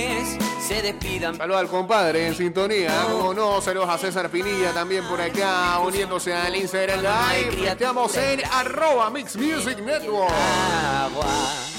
se 0.70 0.84
despidan. 0.84 1.36
Saludos 1.36 1.62
al 1.62 1.68
compadre 1.68 2.28
en 2.28 2.36
sintonía, 2.36 2.92
como 3.10 3.34
no, 3.34 3.60
saludos 3.60 3.90
a 3.90 3.98
César 3.98 4.30
Pinilla 4.30 4.72
también 4.72 5.04
por 5.06 5.20
acá, 5.20 5.80
uniéndose 5.80 6.32
al 6.32 6.56
Instagram 6.56 7.02
Live. 7.02 7.72
Estamos 7.72 8.16
en 8.16 8.42
arroba 8.46 9.10
Mix 9.10 9.36
Music 9.36 9.80
Network. 9.80 10.32
Agua. 10.32 11.26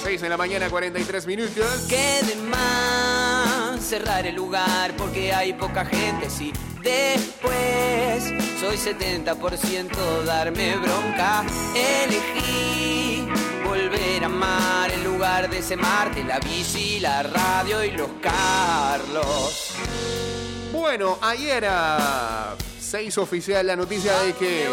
6 0.02 0.20
de 0.20 0.28
la 0.28 0.36
mañana, 0.36 0.68
43 0.68 1.24
minutos. 1.28 1.86
Que 1.88 2.18
de 2.26 2.34
más 2.34 3.80
cerrar 3.80 4.26
el 4.26 4.34
lugar 4.34 4.92
porque 4.98 5.32
hay 5.32 5.52
poca 5.52 5.84
gente. 5.84 6.28
Si 6.28 6.52
después 6.82 8.24
soy 8.58 8.76
70% 8.76 10.24
darme 10.24 10.76
bronca, 10.78 11.44
elegí 11.76 13.29
a 14.22 14.26
amar 14.26 14.90
en 14.92 15.04
lugar 15.04 15.48
de 15.50 15.58
ese 15.58 15.76
Marte, 15.76 16.22
la 16.24 16.38
bici, 16.40 17.00
la 17.00 17.22
radio 17.22 17.82
y 17.84 17.90
los 17.92 18.08
Carlos. 18.22 19.72
Bueno, 20.72 21.18
ayer 21.22 21.64
ah, 21.68 22.54
se 22.80 23.02
hizo 23.02 23.22
oficial 23.22 23.66
la 23.66 23.76
noticia 23.76 24.18
de 24.20 24.32
que 24.34 24.68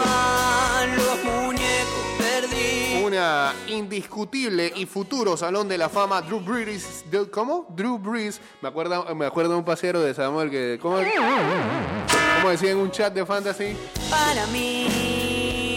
una 3.04 3.54
indiscutible 3.68 4.72
y 4.76 4.86
futuro 4.86 5.38
salón 5.38 5.68
de 5.70 5.78
la 5.78 5.88
fama 5.90 6.22
Drew 6.22 6.40
Brees, 6.42 7.06
¿cómo? 7.32 7.66
Drew 7.70 7.98
Brees, 7.98 8.42
me 8.62 8.68
acuerdo, 8.70 9.16
me 9.16 9.26
acuerdo 9.26 9.52
de 9.54 9.58
un 9.60 9.66
pasero 9.66 10.02
de 10.02 10.14
Samuel 10.14 10.50
que, 10.50 10.78
¿cómo, 10.82 10.98
cómo 10.98 12.50
decía 12.50 12.72
en 12.72 12.78
un 12.78 12.92
chat 12.92 13.14
de 13.14 13.26
fantasy? 13.26 13.76
Para 14.10 14.46
mí, 14.48 14.88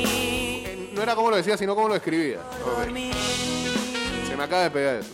Eh, 0.06 0.90
No 0.92 1.02
era 1.02 1.14
como 1.14 1.30
lo 1.30 1.36
decía, 1.36 1.56
sino 1.56 1.74
como 1.76 1.88
lo 1.88 1.94
escribía. 1.94 2.38
por 2.64 2.90
mí. 2.90 3.10
Se 3.12 3.49
me 4.40 4.44
acaba 4.46 4.62
de 4.62 4.70
pegar 4.70 4.94
eso. 4.96 5.10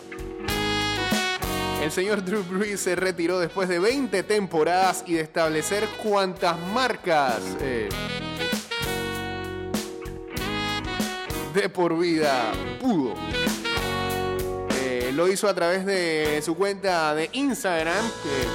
El 1.82 1.90
señor 1.90 2.24
Drew 2.24 2.44
Brees 2.44 2.80
se 2.80 2.94
retiró 2.94 3.38
después 3.40 3.68
de 3.68 3.78
20 3.80 4.22
temporadas 4.22 5.02
y 5.06 5.14
de 5.14 5.20
establecer 5.22 5.86
cuantas 6.02 6.56
marcas 6.72 7.40
eh, 7.60 7.88
de 11.54 11.68
por 11.68 11.98
vida 11.98 12.52
pudo. 12.80 13.14
Eh, 14.80 15.10
lo 15.14 15.26
hizo 15.28 15.48
a 15.48 15.54
través 15.54 15.84
de 15.84 16.40
su 16.44 16.54
cuenta 16.56 17.14
de 17.14 17.28
Instagram, 17.32 18.04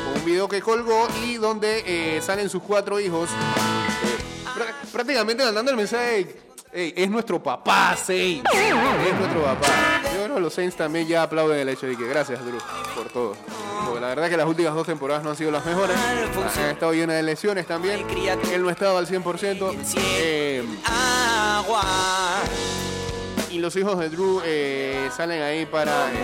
con 0.06 0.20
un 0.22 0.26
video 0.26 0.48
que 0.48 0.62
colgó 0.62 1.08
y 1.26 1.36
donde 1.36 1.84
eh, 1.86 2.22
salen 2.22 2.50
sus 2.50 2.62
cuatro 2.64 3.00
hijos. 3.00 3.30
eh, 3.30 4.24
prá- 4.58 4.90
prácticamente 4.92 5.44
mandando 5.44 5.72
el 5.72 5.78
mensaje. 5.78 6.36
"Ey, 6.74 6.94
es 6.96 7.10
nuestro 7.10 7.42
papá, 7.44 7.96
Saints. 7.98 8.50
Es 8.54 9.20
nuestro 9.20 9.44
papá. 9.44 10.01
Saints 10.52 10.76
también 10.76 11.08
ya 11.08 11.24
aplauden 11.24 11.60
el 11.60 11.70
hecho 11.70 11.88
de 11.88 11.96
que 11.98 12.08
gracias, 12.08 12.44
Drew, 12.46 12.60
por 12.96 13.10
todo. 13.10 13.36
Porque 13.86 14.00
la 14.02 14.08
verdad 14.08 14.30
que 14.30 14.38
las 14.38 14.48
últimas 14.48 14.74
dos 14.76 14.86
temporadas 14.86 15.24
no 15.24 15.32
han 15.32 15.36
sido 15.36 15.52
las 15.52 15.66
mejores. 15.66 15.96
Han 16.58 16.70
estado 16.72 16.94
llenas 16.94 17.16
de 17.16 17.24
lesiones 17.24 17.66
también. 17.66 18.06
Él 18.54 18.62
no 18.62 18.70
estaba 18.70 19.00
al 19.00 19.08
100%. 19.08 19.76
Eh, 20.20 20.64
y 23.50 23.60
los 23.60 23.76
hijos 23.76 23.98
de 24.00 24.10
Drew 24.10 24.42
eh, 24.46 25.10
salen 25.16 25.42
ahí 25.42 25.66
para... 25.66 26.10
eh. 26.12 26.16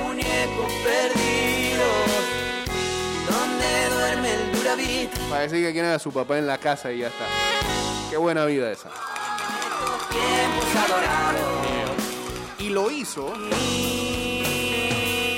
Para 5.30 5.42
decir 5.42 5.66
que 5.66 5.74
quieren 5.74 5.92
a 5.92 6.00
su 6.00 6.12
papá 6.12 6.38
en 6.38 6.48
la 6.48 6.58
casa 6.58 6.92
y 6.92 7.00
ya 7.00 7.08
está. 7.08 7.26
Qué 8.10 8.18
buena 8.18 8.46
vida 8.46 8.72
esa. 8.72 8.90
Y 12.60 12.70
lo 12.70 12.90
hizo 12.92 13.34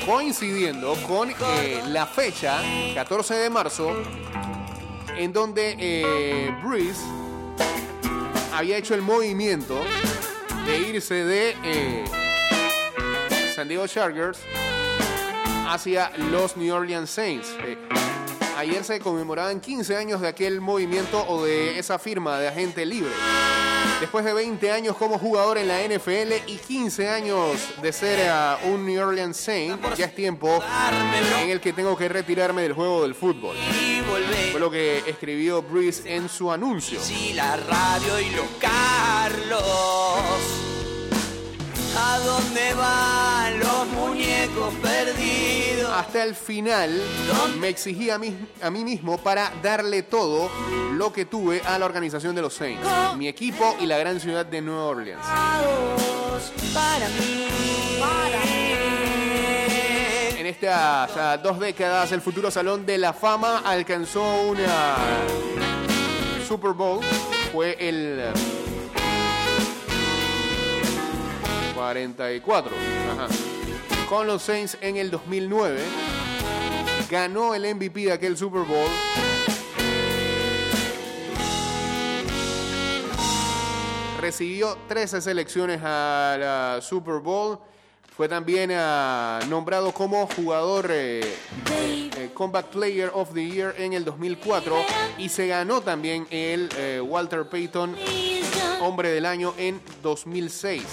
coincidiendo 0.10 0.96
con 1.08 1.30
eh, 1.30 1.84
la 1.90 2.08
fecha, 2.08 2.64
14 2.96 3.36
de 3.36 3.50
marzo, 3.52 3.96
en 5.16 5.32
donde 5.32 5.76
eh, 5.78 6.52
Breeze 6.64 7.00
había 8.52 8.78
hecho 8.78 8.96
el 8.96 9.04
movimiento 9.04 9.80
de 10.66 10.80
irse 10.80 11.14
de 11.14 11.56
eh, 11.64 12.06
San 13.56 13.68
Diego 13.68 13.86
Chargers 13.86 14.40
hacia 15.68 16.12
los 16.32 16.58
New 16.58 16.74
Orleans 16.74 17.12
Saints. 17.12 17.56
Ayer 18.60 18.84
se 18.84 19.00
conmemoraban 19.00 19.62
15 19.62 19.96
años 19.96 20.20
de 20.20 20.28
aquel 20.28 20.60
movimiento 20.60 21.26
o 21.30 21.46
de 21.46 21.80
esa 21.80 21.98
firma 21.98 22.38
de 22.40 22.50
agente 22.50 22.86
libre. 22.86 23.14
Después 24.02 24.26
de 24.26 24.34
20 24.34 24.70
años 24.74 24.98
como 24.98 25.18
jugador 25.18 25.58
en 25.58 25.70
la 25.70 25.82
NFL 25.82 26.34
y 26.46 26.58
15 26.58 27.08
años 27.08 27.58
de 27.82 27.94
ser 27.94 28.30
un 28.66 28.86
New 28.86 29.02
Orleans 29.02 29.38
Saint, 29.38 29.82
ya 29.96 30.08
es 30.08 30.14
tiempo 30.14 30.62
en 31.42 31.50
el 31.52 31.62
que 31.62 31.72
tengo 31.72 31.96
que 31.96 32.10
retirarme 32.10 32.64
del 32.64 32.74
juego 32.74 33.04
del 33.04 33.16
fútbol. 33.16 33.56
Fue 34.52 34.60
lo 34.60 34.70
que 34.70 35.04
escribió 35.08 35.62
Breeze 35.62 36.14
en 36.14 36.28
su 36.28 36.52
anuncio. 36.52 37.00
Sí, 37.02 37.32
la 37.36 37.56
radio 37.56 38.20
y 38.20 38.30
los 38.32 38.48
Carlos. 38.60 39.64
¿A 41.98 42.20
dónde 42.20 42.74
van 42.74 43.60
los 43.60 43.88
muñecos 43.88 44.74
perdidos? 44.82 45.19
Hasta 45.94 46.24
el 46.24 46.36
final 46.36 47.02
me 47.60 47.70
exigí 47.70 48.10
a 48.10 48.18
mí, 48.18 48.36
a 48.62 48.70
mí 48.70 48.84
mismo 48.84 49.18
para 49.18 49.52
darle 49.62 50.04
todo 50.04 50.50
lo 50.94 51.12
que 51.12 51.26
tuve 51.26 51.62
a 51.66 51.80
la 51.80 51.86
organización 51.86 52.36
de 52.36 52.42
los 52.42 52.54
Saints, 52.54 52.86
mi 53.18 53.28
equipo 53.28 53.76
y 53.80 53.86
la 53.86 53.98
gran 53.98 54.20
ciudad 54.20 54.46
de 54.46 54.62
New 54.62 54.76
Orleans. 54.76 55.24
Para 56.74 57.08
mí. 57.10 57.48
En 60.38 60.46
estas 60.46 61.44
dos 61.44 61.60
décadas, 61.60 62.12
el 62.12 62.22
futuro 62.22 62.50
Salón 62.50 62.86
de 62.86 62.98
la 62.98 63.14
Fama 63.14 63.62
alcanzó 63.66 64.42
una 64.44 64.96
Super 66.48 66.72
Bowl. 66.72 67.04
Fue 67.52 67.76
el 67.80 68.20
eh, 68.20 68.34
44. 71.76 72.72
Ajá. 73.12 73.59
Con 74.10 74.26
los 74.26 74.42
Saints 74.42 74.76
en 74.82 74.98
el 74.98 75.12
2009. 75.12 75.80
Ganó 77.12 77.54
el 77.54 77.76
MVP 77.76 78.06
de 78.06 78.12
aquel 78.12 78.36
Super 78.36 78.64
Bowl. 78.64 78.90
Recibió 84.20 84.76
13 84.88 85.22
selecciones 85.22 85.80
a 85.84 86.38
la 86.40 86.80
Super 86.82 87.20
Bowl. 87.20 87.60
Fue 88.18 88.28
también 88.28 88.72
ah, 88.74 89.42
nombrado 89.48 89.94
como 89.94 90.26
jugador 90.26 90.88
eh, 90.90 91.22
eh, 92.18 92.32
Comeback 92.34 92.66
Player 92.66 93.12
of 93.14 93.32
the 93.36 93.48
Year 93.48 93.76
en 93.78 93.94
el 93.94 94.04
2004 94.04 94.76
y 95.20 95.30
se 95.30 95.48
ganó 95.48 95.82
también 95.82 96.28
el 96.32 96.68
eh, 96.76 97.00
Walter 97.00 97.48
Payton 97.48 97.96
Hombre 98.82 99.12
del 99.12 99.28
Año 99.28 99.54
en 99.58 99.80
2006. 100.02 100.84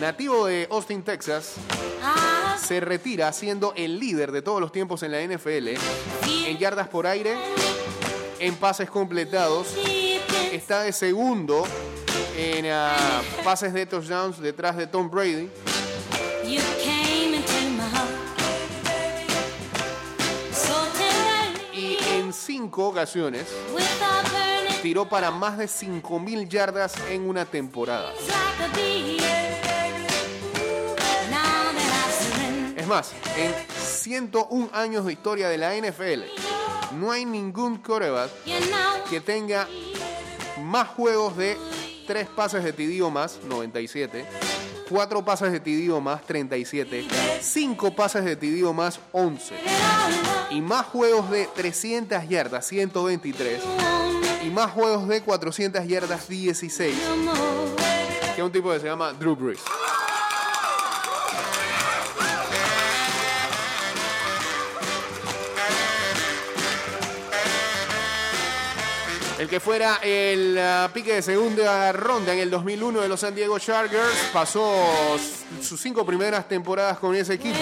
Nativo 0.00 0.46
de 0.46 0.68
Austin, 0.70 1.02
Texas, 1.02 1.54
se 2.62 2.80
retira 2.80 3.32
siendo 3.32 3.72
el 3.76 3.98
líder 3.98 4.30
de 4.30 4.42
todos 4.42 4.60
los 4.60 4.70
tiempos 4.70 5.02
en 5.02 5.12
la 5.12 5.20
NFL 5.22 5.68
en 6.46 6.58
yardas 6.58 6.88
por 6.88 7.06
aire, 7.06 7.36
en 8.38 8.54
pases 8.56 8.88
completados, 8.88 9.74
está 10.52 10.82
de 10.82 10.92
segundo 10.92 11.66
en 12.36 12.66
ah, 12.70 13.22
pases 13.42 13.72
de 13.72 13.86
touchdowns 13.86 14.38
detrás 14.38 14.76
de 14.76 14.86
Tom 14.86 15.10
Brady. 15.10 15.50
Y 21.72 21.96
en 22.14 22.32
cinco 22.32 22.88
ocasiones 22.88 23.46
tiró 24.82 25.08
para 25.08 25.30
más 25.30 25.58
de 25.58 25.66
5.000 25.66 26.48
yardas 26.48 26.94
en 27.10 27.28
una 27.28 27.44
temporada. 27.44 28.12
Más, 32.88 33.12
en 33.36 33.54
101 33.76 34.70
años 34.72 35.04
de 35.04 35.12
historia 35.12 35.48
de 35.48 35.58
la 35.58 35.76
NFL, 35.76 36.24
no 36.98 37.12
hay 37.12 37.26
ningún 37.26 37.80
know 37.82 38.28
que 39.10 39.20
tenga 39.20 39.68
más 40.62 40.88
juegos 40.88 41.36
de 41.36 41.56
3 42.06 42.26
pases 42.28 42.64
de 42.64 42.72
TD 42.72 43.02
más, 43.10 43.40
97, 43.44 44.24
4 44.88 45.24
pases 45.24 45.52
de 45.52 45.60
TD 45.60 46.00
más, 46.00 46.24
37, 46.24 47.06
5 47.40 47.94
pases 47.94 48.24
de 48.24 48.36
TD 48.36 48.72
más, 48.72 48.98
11, 49.12 49.54
y 50.50 50.62
más 50.62 50.86
juegos 50.86 51.30
de 51.30 51.46
300 51.54 52.26
yardas, 52.26 52.66
123, 52.66 53.62
y 54.44 54.50
más 54.50 54.72
juegos 54.72 55.06
de 55.08 55.20
400 55.20 55.86
yardas, 55.86 56.26
16, 56.26 56.96
que 58.34 58.42
un 58.42 58.50
tipo 58.50 58.72
que 58.72 58.80
se 58.80 58.86
llama 58.86 59.12
Drew 59.12 59.36
Brees. 59.36 59.60
El 69.38 69.48
que 69.48 69.60
fuera 69.60 70.00
el 70.02 70.58
ah, 70.58 70.90
pique 70.92 71.14
de 71.14 71.22
segunda 71.22 71.92
ronda 71.92 72.32
en 72.32 72.40
el 72.40 72.50
2001 72.50 73.02
de 73.02 73.08
los 73.08 73.20
San 73.20 73.36
Diego 73.36 73.56
Chargers 73.60 74.30
pasó 74.32 75.16
sus 75.62 75.80
cinco 75.80 76.04
primeras 76.04 76.48
temporadas 76.48 76.98
con 76.98 77.14
ese 77.14 77.34
equipo. 77.34 77.56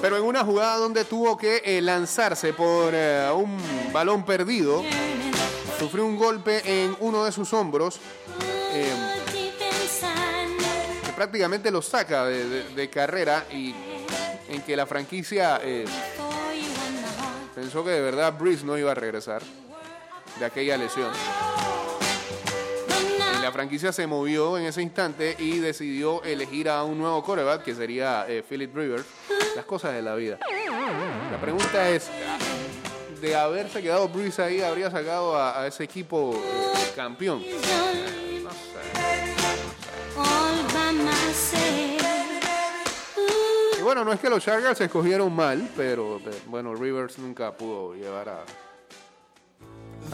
Pero 0.00 0.16
en 0.16 0.22
una 0.22 0.44
jugada 0.44 0.76
donde 0.76 1.04
tuvo 1.04 1.36
que 1.36 1.60
eh, 1.64 1.80
lanzarse 1.82 2.52
por 2.52 2.92
eh, 2.94 3.28
un 3.34 3.58
balón 3.92 4.24
perdido, 4.24 4.84
sufrió 5.80 6.06
un 6.06 6.16
golpe 6.16 6.62
en 6.64 6.96
uno 7.00 7.24
de 7.24 7.32
sus 7.32 7.52
hombros 7.52 7.98
eh, 8.72 9.17
prácticamente 11.18 11.72
lo 11.72 11.82
saca 11.82 12.26
de, 12.26 12.90
carrera 12.90 13.44
y 13.52 13.74
en 14.48 14.62
que 14.62 14.76
la 14.76 14.86
franquicia 14.86 15.58
eh, 15.64 15.84
pensó 17.56 17.82
que 17.82 17.90
de 17.90 18.00
verdad 18.00 18.38
Breeze 18.38 18.64
no 18.64 18.78
iba 18.78 18.92
a 18.92 18.94
regresar 18.94 19.42
de 20.38 20.44
aquella 20.44 20.76
lesión. 20.76 21.10
La 23.42 23.50
franquicia 23.50 23.90
se 23.92 24.06
movió 24.06 24.58
en 24.58 24.66
ese 24.66 24.80
instante 24.80 25.34
y 25.40 25.58
decidió 25.58 26.22
elegir 26.22 26.68
a 26.68 26.84
un 26.84 26.98
nuevo 26.98 27.20
coreback 27.24 27.64
que 27.64 27.74
sería 27.74 28.24
eh, 28.28 28.44
Philip 28.48 28.72
Rivers. 28.72 29.04
Las 29.56 29.64
cosas 29.64 29.94
de 29.94 30.02
la 30.02 30.14
vida. 30.14 30.38
La 31.32 31.40
pregunta 31.40 31.90
es, 31.90 32.08
de 33.20 33.34
haberse 33.34 33.82
quedado 33.82 34.08
Breeze 34.08 34.40
ahí, 34.40 34.60
¿habría 34.60 34.88
sacado 34.88 35.36
a, 35.36 35.62
a 35.62 35.66
ese 35.66 35.82
equipo 35.82 36.32
eh, 36.36 36.92
campeón? 36.94 37.42
Y 43.78 43.82
bueno, 43.82 44.04
no 44.04 44.12
es 44.12 44.20
que 44.20 44.28
los 44.28 44.44
Chargers 44.44 44.78
se 44.78 44.84
escogieron 44.84 45.34
mal, 45.34 45.68
pero 45.76 46.20
bueno, 46.46 46.74
Rivers 46.74 47.18
nunca 47.18 47.52
pudo 47.52 47.94
llevar 47.94 48.28
a, 48.28 48.44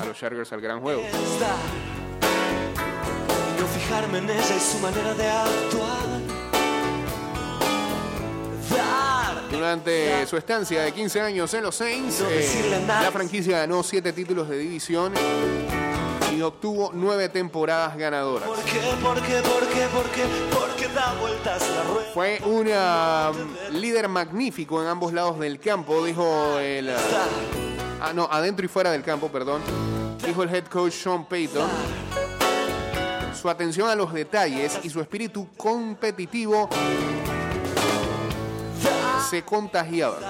a 0.00 0.04
los 0.04 0.18
Chargers 0.18 0.52
al 0.52 0.60
gran 0.60 0.80
juego. 0.80 1.00
es 1.00 1.40
dar 1.40 1.94
y 3.56 3.60
no 3.60 3.66
fijarme 3.66 4.18
en 4.18 4.30
ella 4.30 4.56
y 4.56 4.60
su 4.60 4.78
manera 4.78 5.14
de 5.14 5.28
actuar. 5.28 6.08
Dar 8.70 9.48
Durante 9.50 10.26
su 10.26 10.36
estancia 10.36 10.82
de 10.82 10.92
15 10.92 11.20
años 11.20 11.54
en 11.54 11.62
los 11.62 11.74
Saints, 11.74 12.22
eh, 12.28 12.86
la 12.86 13.10
franquicia 13.12 13.58
ganó 13.58 13.82
7 13.82 14.12
títulos 14.12 14.48
de 14.48 14.58
división 14.58 15.12
y 16.36 16.40
obtuvo 16.42 16.90
9 16.92 17.28
temporadas 17.28 17.96
ganadoras. 17.96 18.48
¿Por 18.48 18.58
qué? 18.64 18.80
¿Por 19.02 19.22
qué? 19.22 19.40
¿Por 19.42 19.68
qué? 19.68 19.86
¿Por 19.86 20.10
qué? 20.10 20.73
Fue 22.12 22.40
un 22.44 22.68
um, 22.68 23.80
líder 23.80 24.08
magnífico 24.08 24.80
en 24.80 24.88
ambos 24.88 25.12
lados 25.12 25.38
del 25.40 25.58
campo, 25.58 26.04
dijo 26.04 26.58
el... 26.58 26.90
ah, 28.00 28.12
no, 28.14 28.28
adentro 28.30 28.64
y 28.64 28.68
fuera 28.68 28.90
del 28.90 29.02
campo, 29.02 29.28
perdón. 29.28 29.62
Dijo 30.24 30.42
el 30.42 30.54
head 30.54 30.66
coach 30.66 30.92
Sean 30.92 31.24
Payton. 31.26 31.68
Su 33.40 33.50
atención 33.50 33.88
a 33.88 33.94
los 33.94 34.12
detalles 34.12 34.78
y 34.82 34.90
su 34.90 35.00
espíritu 35.00 35.48
competitivo 35.56 36.68
se 39.28 39.42
contagiaban. 39.42 40.22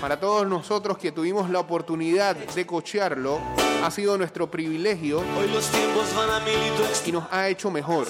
Para 0.00 0.18
todos 0.18 0.46
nosotros 0.46 0.96
que 0.96 1.12
tuvimos 1.12 1.50
la 1.50 1.58
oportunidad 1.58 2.36
de 2.36 2.66
cochearlo, 2.66 3.40
ha 3.82 3.90
sido 3.90 4.18
nuestro 4.18 4.50
privilegio 4.50 5.20
Hoy 5.38 5.48
los 5.52 5.66
tiempos 5.68 6.14
van 6.14 6.30
a 6.30 6.40
mil 6.40 6.54
y 7.06 7.12
nos 7.12 7.24
ha 7.30 7.48
hecho 7.48 7.70
mejor. 7.70 8.06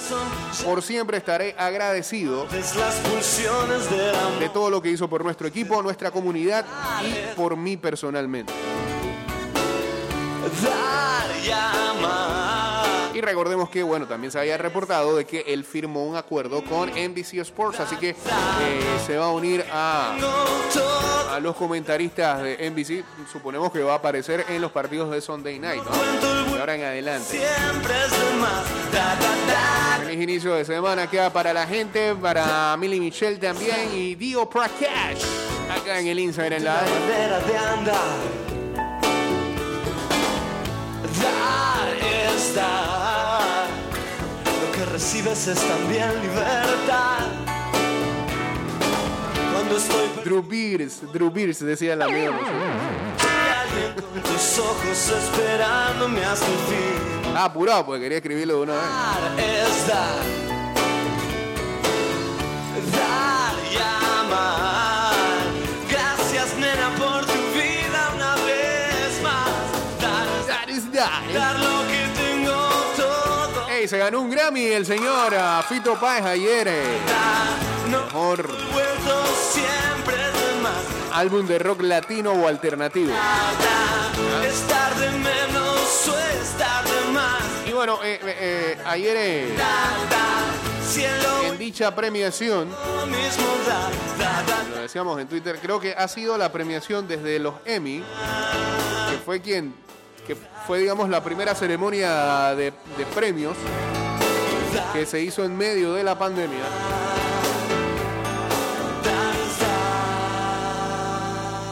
Por 0.65 0.83
siempre 0.83 1.19
estaré 1.19 1.55
agradecido 1.59 2.47
de 4.41 4.49
todo 4.49 4.71
lo 4.71 4.83
que 4.83 4.91
hizo 4.91 5.09
por 5.09 5.25
nuestro 5.25 5.47
equipo, 5.47 5.83
nuestra 5.83 6.11
comunidad 6.11 6.65
y 7.03 7.37
por 7.37 7.57
mí 7.57 7.77
personalmente. 7.77 8.53
Y 13.19 13.21
recordemos 13.21 13.69
que, 13.69 13.83
bueno, 13.83 14.07
también 14.07 14.31
se 14.31 14.39
había 14.39 14.57
reportado 14.57 15.17
de 15.17 15.25
que 15.25 15.41
él 15.49 15.65
firmó 15.65 16.07
un 16.07 16.15
acuerdo 16.15 16.63
con 16.63 16.89
NBC 16.89 17.39
Sports, 17.39 17.81
así 17.81 17.97
que 17.97 18.11
eh, 18.11 18.15
se 19.05 19.17
va 19.17 19.25
a 19.25 19.33
unir 19.33 19.65
a, 19.73 20.17
a 21.33 21.41
los 21.41 21.57
comentaristas 21.57 22.41
de 22.45 22.71
NBC. 22.71 23.05
Suponemos 23.33 23.73
que 23.73 23.83
va 23.83 23.95
a 23.95 23.97
aparecer 23.97 24.47
en 24.49 24.63
los 24.63 24.71
partidos 24.71 25.11
de 25.11 25.21
Sunday 25.21 25.59
Night, 25.59 25.83
¿no? 25.83 26.61
ahora 26.61 26.77
en 26.77 26.85
adelante. 26.85 27.41
Feliz 29.99 30.23
inicio 30.23 30.55
de 30.55 30.65
semana 30.65 31.11
queda 31.11 31.33
para 31.33 31.53
la 31.53 31.67
gente, 31.67 32.15
para 32.15 32.77
Millie 32.77 33.01
Michelle 33.01 33.39
también 33.39 33.93
y 33.97 34.15
Dio 34.15 34.49
Prakash 34.49 35.25
acá 35.77 35.99
en 35.99 36.07
el 36.07 36.21
Instagram 36.21 36.61
Live. 36.61 36.71
Dar 41.21 41.97
es 41.97 42.55
dar. 42.55 42.88
Recibes 44.99 45.47
es 45.47 45.61
también 45.61 46.11
libertad. 46.23 47.29
Cuando 49.53 49.77
estoy 49.77 50.09
Drew 50.25 50.43
Beers, 50.43 51.13
Drew 51.13 51.31
Beers 51.31 51.61
decía 51.61 51.95
la 51.95 52.07
alguien 52.07 52.33
con 53.95 54.23
tus 54.25 54.59
ojos 54.59 55.13
esperándome 55.13 56.25
hasta 56.25 56.47
el 56.47 56.53
fin. 56.53 57.33
Ah, 57.33 57.45
apurado, 57.45 57.87
porque 57.87 58.03
quería 58.03 58.19
escribirlo 58.19 58.57
de 58.57 58.63
una 58.63 58.73
vez. 58.73 58.83
Dar 58.83 59.39
es 59.39 59.87
dar. 59.87 60.25
Dar 62.93 63.28
se 73.89 73.99
ganó 73.99 74.21
un 74.21 74.31
Grammy 74.31 74.67
el 74.67 74.85
señor 74.85 75.35
ah, 75.35 75.65
Fito 75.67 75.99
Páez 75.99 76.25
ayer. 76.25 76.69
eh. 76.69 76.99
Mejor 77.91 78.49
álbum 81.15 81.47
de 81.47 81.59
rock 81.59 81.83
latino 81.83 82.33
o 82.33 82.47
alternativo. 82.47 83.13
Y 87.67 87.73
bueno, 87.73 87.99
eh, 88.05 88.21
eh, 88.23 88.37
eh, 88.41 88.79
ayer 88.85 89.17
en 91.47 91.59
dicha 91.59 91.95
premiación, 91.95 92.69
lo 94.71 94.81
decíamos 94.81 95.21
en 95.21 95.29
Twitter, 95.29 95.59
creo 95.63 95.81
que 95.81 95.93
ha 95.93 96.09
sido 96.09 96.37
la 96.37 96.53
premiación 96.53 97.09
desde 97.09 97.39
los 97.39 97.55
Emmy, 97.65 98.03
que 99.11 99.19
fue 99.25 99.41
quien, 99.41 99.75
que 100.29 100.37
fue 100.67 100.81
digamos 100.81 101.09
la 101.09 101.25
primera 101.25 101.55
ceremonia 101.55 102.55
de, 102.55 102.71
premios 103.15 103.57
que 104.93 105.07
se 105.07 105.23
hizo 105.23 105.43
en 105.43 105.57
medio 105.57 105.95
de 105.95 106.05
la 106.05 106.19
pandemia. 106.19 106.59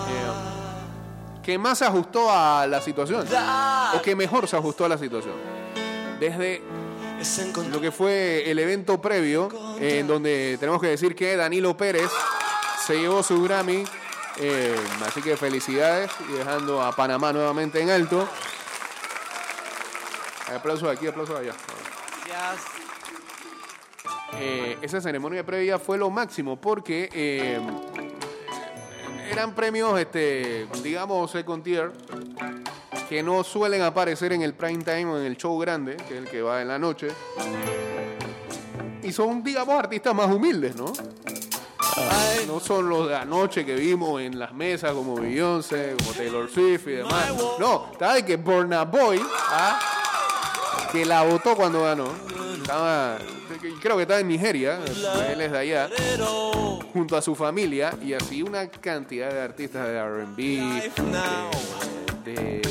eh, 0.09 1.43
que 1.43 1.59
más 1.59 1.77
se 1.77 1.85
ajustó 1.85 2.33
a 2.33 2.67
la 2.67 2.81
situación, 2.81 3.27
o 3.95 4.01
que 4.01 4.17
mejor 4.17 4.49
se 4.49 4.57
ajustó 4.57 4.87
a 4.87 4.89
la 4.89 4.97
situación. 4.97 5.35
Desde 6.19 6.63
lo 7.71 7.79
que 7.79 7.93
fue 7.93 8.51
el 8.51 8.59
evento 8.59 9.03
previo, 9.03 9.51
en 9.79 10.07
donde 10.07 10.57
tenemos 10.59 10.81
que 10.81 10.89
decir 10.89 11.15
que 11.15 11.37
Danilo 11.37 11.77
Pérez 11.77 12.11
se 12.87 12.99
llevó 12.99 13.23
su 13.23 13.43
Grammy. 13.43 13.85
Eh, 14.39 14.77
así 15.07 15.23
que 15.23 15.37
felicidades 15.37 16.11
y 16.29 16.33
dejando 16.33 16.83
a 16.83 16.93
Panamá 16.93 17.33
nuevamente 17.33 17.81
en 17.81 17.91
alto. 17.91 18.29
Aplausos 20.55 20.89
aquí, 20.89 21.07
aplausos 21.07 21.39
allá. 21.39 21.55
Eh, 24.39 24.77
esa 24.83 25.01
ceremonia 25.01 25.45
previa 25.45 25.79
fue 25.79 25.97
lo 25.97 26.11
máximo 26.11 26.61
porque 26.61 27.09
eh, 27.13 27.59
eran 29.31 29.55
premios, 29.55 29.99
este, 29.99 30.67
digamos, 30.83 31.31
second 31.31 31.65
tier, 31.65 31.93
que 33.09 33.23
no 33.23 33.43
suelen 33.45 33.83
aparecer 33.83 34.33
en 34.33 34.43
el 34.43 34.55
prime 34.55 34.85
time 34.85 35.07
o 35.07 35.19
en 35.19 35.25
el 35.25 35.37
show 35.37 35.59
grande, 35.59 35.97
que 35.97 36.15
es 36.15 36.25
el 36.25 36.29
que 36.29 36.43
va 36.43 36.61
en 36.61 36.69
la 36.69 36.79
noche. 36.79 37.09
Y 39.03 39.13
son, 39.13 39.43
digamos, 39.43 39.79
artistas 39.79 40.15
más 40.15 40.31
humildes, 40.31 40.77
¿no? 40.77 40.93
No 42.47 42.61
son 42.61 42.89
los 42.89 43.09
de 43.09 43.17
anoche 43.17 43.65
que 43.65 43.75
vimos 43.75 44.21
en 44.21 44.39
las 44.39 44.53
mesas 44.53 44.93
como 44.93 45.17
Beyoncé, 45.17 45.95
como 45.99 46.13
Taylor 46.13 46.49
Swift 46.51 46.87
y 46.87 46.93
demás. 46.93 47.33
No, 47.59 47.91
de 47.99 48.25
que 48.25 48.37
Burna 48.37 48.85
Boy, 48.85 49.21
¿ah? 49.51 49.79
que 50.93 51.05
la 51.05 51.23
votó 51.23 51.57
cuando 51.57 51.83
ganó. 51.83 52.09
Estaba, 52.57 53.19
creo 53.81 53.97
que 53.97 54.03
estaba 54.03 54.21
en 54.21 54.29
Nigeria, 54.29 54.81
él 55.31 55.41
es 55.41 55.53
de 55.53 55.59
allá, 55.59 55.91
junto 56.93 57.17
a 57.17 57.23
su 57.23 57.35
familia 57.35 57.97
y 58.03 58.13
así 58.13 58.43
una 58.43 58.69
cantidad 58.69 59.31
de 59.31 59.41
artistas 59.41 59.87
de 59.87 60.03
RB, 60.03 60.37
de, 62.25 62.25
de, 62.25 62.63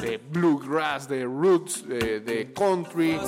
de 0.00 0.20
bluegrass, 0.30 1.08
de 1.08 1.24
roots, 1.24 1.86
de, 1.86 2.20
de 2.20 2.52
country, 2.54 3.18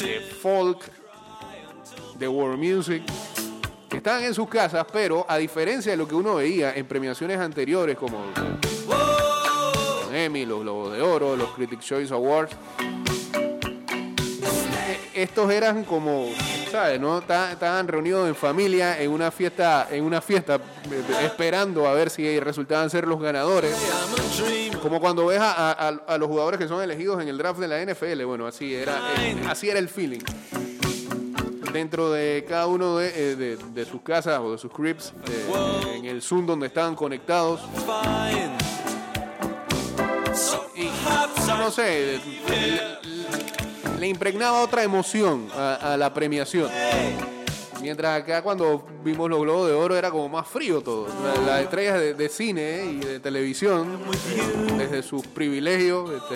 de 0.00 0.20
folk, 0.20 0.80
de 2.18 2.26
world 2.26 2.58
music, 2.58 3.02
que 3.88 3.98
estaban 3.98 4.24
en 4.24 4.32
sus 4.32 4.48
casas, 4.48 4.86
pero 4.90 5.26
a 5.28 5.36
diferencia 5.36 5.92
de 5.92 5.98
lo 5.98 6.08
que 6.08 6.14
uno 6.14 6.36
veía 6.36 6.74
en 6.74 6.86
premiaciones 6.86 7.38
anteriores 7.38 7.98
como 7.98 8.24
los 8.88 10.14
Emmy, 10.14 10.46
los 10.46 10.60
Globos 10.60 10.92
de 10.94 11.02
Oro, 11.02 11.36
los 11.36 11.50
Critics' 11.50 11.84
Choice 11.84 12.14
Awards, 12.14 12.56
estos 15.22 15.50
eran 15.50 15.84
como, 15.84 16.28
¿sabes? 16.70 17.00
¿no? 17.00 17.20
Ta- 17.22 17.52
Estaban 17.52 17.86
reunidos 17.88 18.28
en 18.28 18.34
familia 18.34 19.00
en 19.00 19.10
una 19.10 19.30
fiesta, 19.30 19.88
en 19.90 20.04
una 20.04 20.20
fiesta, 20.20 20.56
eh, 20.56 21.02
esperando 21.24 21.86
a 21.86 21.92
ver 21.94 22.10
si 22.10 22.38
resultaban 22.40 22.90
ser 22.90 23.06
los 23.06 23.20
ganadores. 23.20 23.74
Como 24.82 25.00
cuando 25.00 25.26
ves 25.26 25.40
a, 25.42 26.16
los 26.18 26.28
jugadores 26.28 26.58
que 26.58 26.66
son 26.68 26.82
elegidos 26.82 27.20
en 27.20 27.28
el 27.28 27.36
draft 27.38 27.60
de 27.60 27.68
la 27.68 27.80
NFL, 27.84 28.24
bueno, 28.24 28.46
así 28.46 28.74
era, 28.74 28.98
eh, 29.18 29.36
así 29.48 29.68
era 29.68 29.78
el 29.78 29.88
feeling. 29.88 30.20
Dentro 31.72 32.10
de 32.10 32.44
cada 32.48 32.66
uno 32.66 32.96
de, 32.98 33.12
eh, 33.14 33.84
sus 33.88 34.02
casas 34.02 34.40
o 34.40 34.52
de 34.52 34.58
sus 34.58 34.72
cribs, 34.72 35.12
en 35.94 36.04
el 36.06 36.20
Zoom 36.22 36.46
donde 36.46 36.66
estaban 36.66 36.94
conectados. 36.96 37.60
No 41.46 41.70
sé, 41.70 42.18
le, 44.00 44.08
impregnaba 44.08 44.62
otra 44.62 44.82
emoción 44.82 45.48
a, 45.56 45.96
la 45.96 46.12
premiación. 46.12 46.68
Mientras 47.80 48.20
acá 48.22 48.42
cuando 48.42 48.86
vimos 49.02 49.30
los 49.30 49.40
Globos 49.40 49.66
de 49.68 49.74
Oro 49.74 49.96
era 49.96 50.10
como 50.10 50.28
más 50.28 50.46
frío 50.46 50.82
todo. 50.82 51.06
La- 51.24 51.40
Las 51.52 51.60
estrellas 51.62 51.98
de, 52.16 52.28
cine 52.28 52.84
y 52.84 52.96
de 53.00 53.20
televisión, 53.20 53.98
desde 54.76 55.02
sus 55.02 55.26
privilegios, 55.26 56.10
este, 56.10 56.34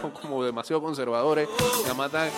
son 0.00 0.10
como 0.22 0.42
demasiado 0.44 0.82
conservadores, 0.82 1.48
matan- 1.96 2.30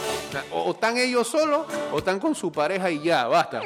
o, 0.53 0.63
o 0.65 0.71
están 0.73 0.99
ellos 0.99 1.27
solos 1.27 1.67
o 1.91 1.99
están 1.99 2.21
con 2.21 2.35
su 2.35 2.53
pareja 2.53 2.91
y 2.91 3.01
ya, 3.03 3.27
basta. 3.29 3.63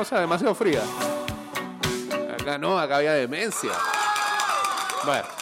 O 0.00 0.04
sea, 0.04 0.18
demasiado 0.20 0.54
fría. 0.56 0.82
Acá 2.40 2.58
no, 2.58 2.78
acá 2.80 2.96
había 2.96 3.12
demencia. 3.12 3.70
Bueno. 5.04 5.39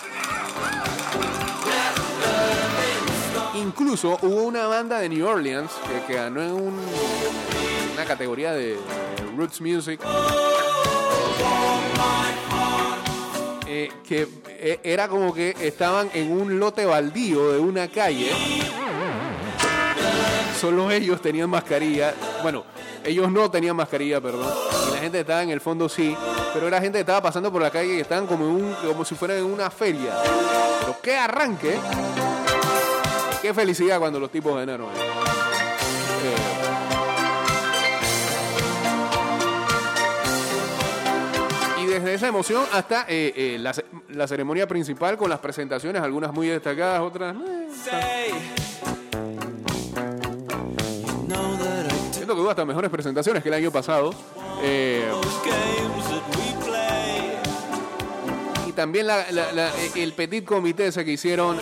Incluso 3.60 4.18
hubo 4.22 4.42
una 4.44 4.66
banda 4.66 4.98
de 5.00 5.08
New 5.08 5.26
Orleans 5.26 5.70
que, 6.06 6.14
ganó 6.14 6.42
en 6.42 6.52
un- 6.52 6.80
una 7.94 8.04
categoría 8.04 8.52
de 8.52 8.78
Roots 9.36 9.60
Music. 9.60 10.00
eh, 13.70 13.90
que 14.06 14.26
eh, 14.48 14.80
era 14.82 15.08
como 15.08 15.32
que 15.34 15.54
estaban 15.60 16.10
en 16.14 16.32
un 16.32 16.58
lote 16.58 16.86
baldío 16.86 17.52
de 17.52 17.58
una 17.58 17.88
calle. 17.88 18.30
Solo 20.58 20.90
ellos 20.90 21.20
tenían 21.20 21.50
mascarilla. 21.50 22.14
Bueno, 22.42 22.64
ellos 23.04 23.30
no 23.30 23.50
tenían 23.50 23.76
mascarilla, 23.76 24.20
perdón. 24.20 24.50
Y 24.88 24.94
la 24.94 24.98
gente 24.98 25.20
estaba 25.20 25.42
en 25.42 25.50
el 25.50 25.60
fondo 25.60 25.88
sí. 25.88 26.16
Pero 26.54 26.66
era 26.66 26.80
gente 26.80 26.96
que 26.98 27.00
estaba 27.00 27.20
pasando 27.22 27.52
por 27.52 27.60
la 27.62 27.70
calle 27.70 27.96
y 27.96 28.00
estaban 28.00 28.26
como, 28.26 28.46
un, 28.48 28.74
como 28.86 29.04
si 29.04 29.14
fueran 29.14 29.36
en 29.38 29.44
una 29.44 29.70
feria. 29.70 30.14
Pero 30.80 30.96
qué 31.02 31.16
arranque. 31.16 31.78
Qué 33.48 33.54
felicidad 33.54 33.98
cuando 33.98 34.20
los 34.20 34.30
tipos 34.30 34.54
ganaron. 34.54 34.88
Eh, 34.90 36.36
y 41.82 41.86
desde 41.86 42.14
esa 42.14 42.28
emoción 42.28 42.64
hasta 42.72 43.02
eh, 43.08 43.32
eh, 43.36 43.56
la, 43.60 43.72
ce- 43.72 43.84
la 44.10 44.26
ceremonia 44.26 44.66
principal 44.66 45.16
con 45.16 45.30
las 45.30 45.38
presentaciones, 45.38 46.02
algunas 46.02 46.32
muy 46.32 46.48
destacadas, 46.48 47.00
otras... 47.00 47.36
siento 52.12 52.34
que 52.34 52.40
hubo 52.40 52.50
hasta 52.50 52.64
mejores 52.64 52.90
presentaciones 52.90 53.42
que 53.42 53.48
el 53.48 53.54
año 53.54 53.70
pasado. 53.70 54.10
Y 58.66 58.72
también 58.72 59.06
la- 59.06 59.30
la- 59.30 59.52
la- 59.52 59.70
el 59.94 60.12
petit 60.12 60.44
comité 60.44 60.88
ese 60.88 61.04
que 61.04 61.12
hicieron 61.12 61.58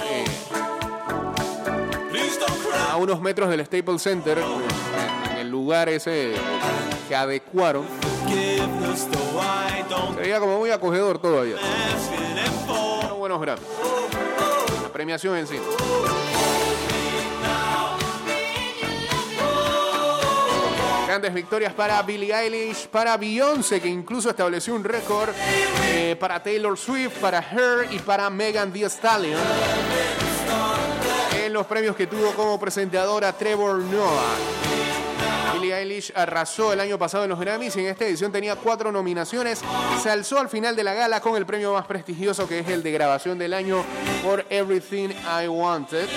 unos 3.06 3.20
metros 3.20 3.48
del 3.48 3.64
Staples 3.64 4.02
Center, 4.02 4.36
en 5.30 5.36
el 5.38 5.48
lugar 5.48 5.88
ese 5.88 6.32
que 7.08 7.14
adecuaron. 7.14 7.86
Forgiveness, 7.86 9.08
though 9.08 9.40
I 9.40 9.84
don't 9.88 10.16
Se 10.16 10.22
veía 10.22 10.40
como 10.40 10.58
muy 10.58 10.70
acogedor 10.70 11.20
todavía. 11.20 11.54
buenos 13.16 13.40
Grammys. 13.40 13.64
La 14.82 14.88
premiación 14.92 15.36
en 15.36 15.46
sí. 15.46 15.56
Grandes 21.06 21.32
victorias 21.32 21.72
para 21.74 22.02
Billie 22.02 22.34
Eilish, 22.34 22.88
para 22.88 23.16
Beyoncé, 23.16 23.80
que 23.80 23.86
incluso 23.86 24.30
estableció 24.30 24.74
un 24.74 24.82
récord, 24.82 25.30
eh, 25.84 26.16
para 26.18 26.42
Taylor 26.42 26.76
Swift, 26.76 27.20
para 27.20 27.38
Her 27.38 27.86
y 27.92 28.00
para 28.00 28.28
Megan 28.30 28.72
Thee 28.72 28.86
Stallion. 28.86 29.40
Los 31.56 31.66
premios 31.66 31.96
que 31.96 32.06
tuvo 32.06 32.32
como 32.32 32.60
presentadora 32.60 33.32
Trevor 33.32 33.78
Noah. 33.78 34.75
Billie 35.66 35.80
Eilish 35.80 36.12
arrasó 36.14 36.72
el 36.72 36.78
año 36.78 36.96
pasado 36.96 37.24
en 37.24 37.30
los 37.30 37.40
Grammys 37.40 37.74
y 37.74 37.80
en 37.80 37.86
esta 37.86 38.04
edición 38.04 38.30
tenía 38.30 38.54
cuatro 38.54 38.92
nominaciones. 38.92 39.60
Se 40.00 40.08
alzó 40.08 40.38
al 40.38 40.48
final 40.48 40.76
de 40.76 40.84
la 40.84 40.94
gala 40.94 41.20
con 41.20 41.34
el 41.34 41.44
premio 41.44 41.72
más 41.72 41.86
prestigioso 41.86 42.46
que 42.46 42.60
es 42.60 42.68
el 42.68 42.84
de 42.84 42.92
grabación 42.92 43.36
del 43.36 43.52
año 43.52 43.82
por 44.22 44.46
Everything 44.48 45.08
I 45.08 45.48
Wanted. 45.48 46.08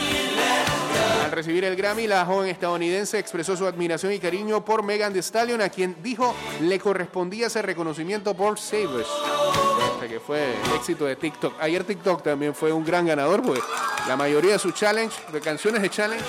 Al 1.25 1.31
recibir 1.31 1.65
el 1.65 1.75
Grammy, 1.75 2.05
la 2.05 2.25
joven 2.25 2.49
estadounidense 2.49 3.17
expresó 3.17 3.57
su 3.57 3.65
admiración 3.65 4.13
y 4.13 4.19
cariño 4.19 4.63
por 4.63 4.83
Megan 4.83 5.13
Thee 5.13 5.23
Stallion, 5.23 5.61
a 5.61 5.69
quien 5.69 5.95
dijo 6.03 6.35
le 6.61 6.79
correspondía 6.79 7.47
ese 7.47 7.63
reconocimiento 7.63 8.35
por. 8.35 8.53
O 8.53 8.57
sea 8.57 10.07
que 10.07 10.19
fue 10.19 10.53
éxito 10.75 11.05
de 11.05 11.15
TikTok. 11.15 11.55
Ayer 11.59 11.83
TikTok 11.83 12.21
también 12.21 12.53
fue 12.53 12.71
un 12.71 12.85
gran 12.85 13.07
ganador, 13.07 13.41
porque 13.41 13.61
la 14.07 14.15
mayoría 14.15 14.53
de 14.53 14.59
sus 14.59 14.75
challenge, 14.75 15.15
de 15.31 15.41
canciones 15.41 15.81
de 15.81 15.89
challenge, 15.89 16.23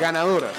ganadoras. 0.00 0.52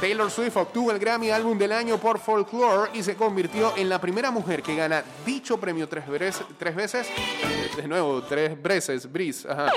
Taylor 0.00 0.30
Swift 0.30 0.56
obtuvo 0.56 0.90
el 0.90 0.98
Grammy 0.98 1.30
Álbum 1.30 1.56
del 1.56 1.72
Año 1.72 1.98
por 1.98 2.18
Folklore 2.18 2.90
y 2.94 3.02
se 3.02 3.14
convirtió 3.14 3.72
en 3.76 3.88
la 3.88 4.00
primera 4.00 4.30
mujer 4.30 4.62
que 4.62 4.74
gana 4.76 5.02
dicho 5.24 5.58
premio 5.58 5.88
tres, 5.88 6.06
veces- 6.08 6.44
tres 6.58 6.74
veces, 6.74 7.06
de 7.76 7.88
nuevo, 7.88 8.22
tres 8.22 8.60
veces, 8.60 9.10
Breeze, 9.10 9.48
ajá, 9.50 9.70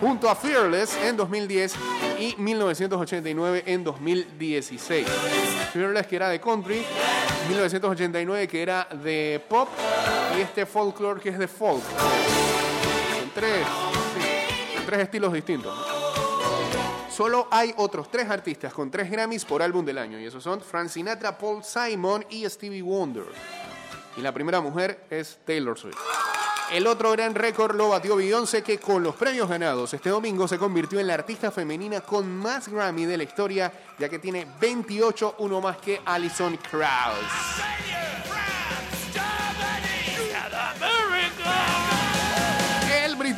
junto 0.00 0.28
a 0.28 0.34
Fearless 0.34 0.96
en 1.04 1.16
2010 1.16 1.74
y 2.18 2.34
1989 2.38 3.62
en 3.66 3.84
2016. 3.84 5.06
Fearless 5.72 6.06
que 6.06 6.16
era 6.16 6.28
de 6.28 6.40
country, 6.40 6.84
1989 7.48 8.48
que 8.48 8.62
era 8.62 8.88
de 8.90 9.40
pop 9.48 9.68
y 10.36 10.40
este 10.40 10.66
Folklore 10.66 11.20
que 11.20 11.28
es 11.28 11.38
de 11.38 11.46
folk. 11.46 11.82
Son 11.84 13.30
tres, 13.34 13.64
tres 14.86 15.00
estilos 15.00 15.32
distintos. 15.32 15.72
Solo 17.14 17.46
hay 17.50 17.74
otros 17.76 18.10
tres 18.10 18.30
artistas 18.30 18.72
con 18.72 18.90
tres 18.90 19.10
Grammys 19.10 19.44
por 19.44 19.62
álbum 19.62 19.84
del 19.84 19.98
año, 19.98 20.18
y 20.18 20.24
esos 20.24 20.42
son 20.42 20.62
Frank 20.62 20.88
Sinatra, 20.88 21.36
Paul 21.36 21.62
Simon 21.62 22.24
y 22.30 22.48
Stevie 22.48 22.80
Wonder. 22.80 23.24
Y 24.16 24.22
la 24.22 24.32
primera 24.32 24.62
mujer 24.62 25.04
es 25.10 25.38
Taylor 25.44 25.78
Swift. 25.78 25.98
El 26.72 26.86
otro 26.86 27.12
gran 27.12 27.34
récord 27.34 27.76
lo 27.76 27.90
batió 27.90 28.16
Beyoncé, 28.16 28.62
que 28.62 28.78
con 28.78 29.02
los 29.02 29.14
premios 29.14 29.46
ganados 29.46 29.92
este 29.92 30.08
domingo 30.08 30.48
se 30.48 30.56
convirtió 30.56 31.00
en 31.00 31.06
la 31.06 31.12
artista 31.12 31.50
femenina 31.50 32.00
con 32.00 32.34
más 32.34 32.68
Grammy 32.68 33.04
de 33.04 33.18
la 33.18 33.24
historia, 33.24 33.70
ya 33.98 34.08
que 34.08 34.18
tiene 34.18 34.46
28, 34.58 35.34
uno 35.40 35.60
más 35.60 35.76
que 35.76 36.00
Alison 36.06 36.56
Krauss. 36.56 38.11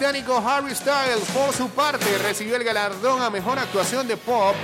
Británico 0.04 0.36
Harry 0.46 0.74
Styles, 0.74 1.24
por 1.32 1.54
su 1.54 1.70
parte, 1.70 2.04
recibió 2.18 2.56
el 2.56 2.64
galardón 2.64 3.22
a 3.22 3.30
mejor 3.30 3.58
actuación 3.58 4.06
de 4.06 4.18
pop 4.18 4.54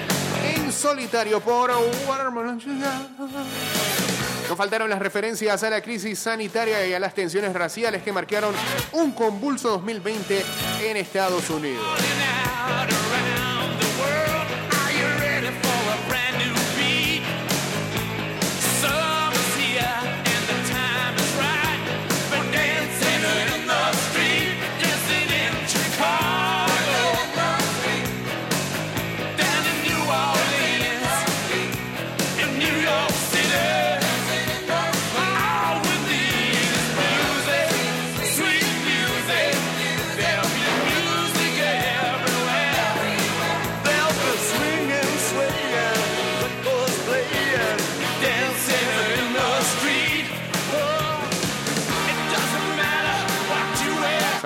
en 0.45 0.71
solitario 0.71 1.41
por 1.41 1.71
Watermelon. 2.07 2.61
No 4.51 4.57
faltaron 4.57 4.91
las 4.91 4.99
referencias 4.99 5.63
a 5.63 5.71
la 5.71 5.81
crisis 5.81 6.19
sanitaria 6.19 6.87
y 6.87 6.93
a 6.93 7.01
las 7.01 7.15
tensiones 7.15 7.55
raciales 7.55 8.03
que 8.03 8.13
marcaron 8.13 8.55
un 8.93 9.13
convulso 9.13 9.71
2020 9.71 10.45
en 10.83 10.99
Estados 10.99 11.49
Unidos. 11.49 11.87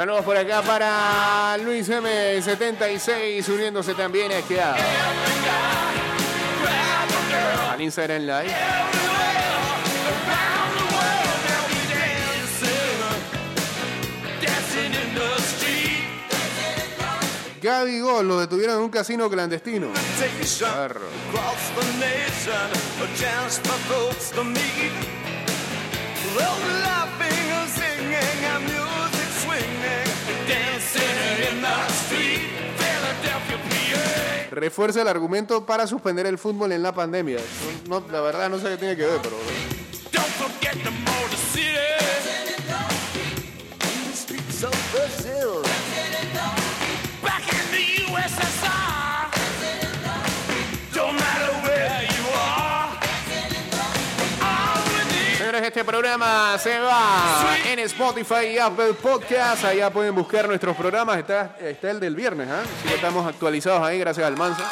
Saludos 0.05 0.25
por 0.27 0.37
acá 0.37 0.61
para 0.61 1.57
Luis 1.57 1.89
M76 1.89 3.49
uniéndose 3.49 3.95
también 3.95 4.31
aquí 4.33 4.55
a, 4.59 4.75
al 7.73 7.81
Instagram 7.81 8.21
Live. 8.21 8.55
Gaby 17.63 18.01
Gol 18.01 18.29
lo 18.29 18.41
detuvieron 18.41 18.77
en 18.77 18.83
un 18.83 18.91
casino 18.91 19.31
clandestino. 19.31 19.89
Perro. 20.71 21.07
Refuerza 34.51 35.03
el 35.03 35.09
argumento 35.09 35.67
para 35.67 35.87
suspender 35.87 36.27
el 36.27 36.39
fútbol 36.39 36.73
en 36.73 36.83
la 36.83 36.95
pandemia. 36.95 37.39
No, 37.89 38.01
no, 38.01 38.13
la 38.13 38.21
verdad 38.21 38.49
no 38.49 38.59
sé 38.59 38.71
qué 38.71 38.77
tiene 38.77 38.97
que 38.97 39.05
ver, 39.05 39.21
pero... 39.23 39.37
Don't 44.61 45.84
este 55.85 55.93
programa 55.93 56.57
se 56.57 56.79
va 56.79 57.59
en 57.71 57.79
Spotify 57.81 58.47
y 58.55 58.59
Apple 58.59 58.95
Podcast. 58.95 59.67
Allá 59.67 59.91
pueden 59.91 60.15
buscar 60.15 60.49
nuestros 60.49 60.75
programas. 60.75 61.19
Está, 61.19 61.59
está 61.61 61.91
el 61.91 62.01
del 62.01 62.17
viernes, 62.17 62.49
¿ah? 62.49 62.63
Así 62.63 62.89
que 62.89 62.95
estamos 62.95 63.27
actualizados 63.27 63.83
ahí, 63.87 63.99
gracias 63.99 64.27
al 64.27 64.35
Mansa. 64.35 64.67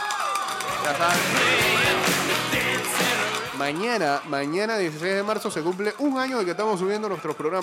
Mañana, 3.58 4.22
mañana 4.26 4.78
16 4.78 5.16
de 5.16 5.22
marzo 5.22 5.50
se 5.50 5.60
cumple 5.60 5.92
un 5.98 6.18
año 6.18 6.38
de 6.38 6.46
que 6.46 6.52
estamos 6.52 6.80
subiendo 6.80 7.10
nuestros 7.10 7.36
programas. 7.36 7.60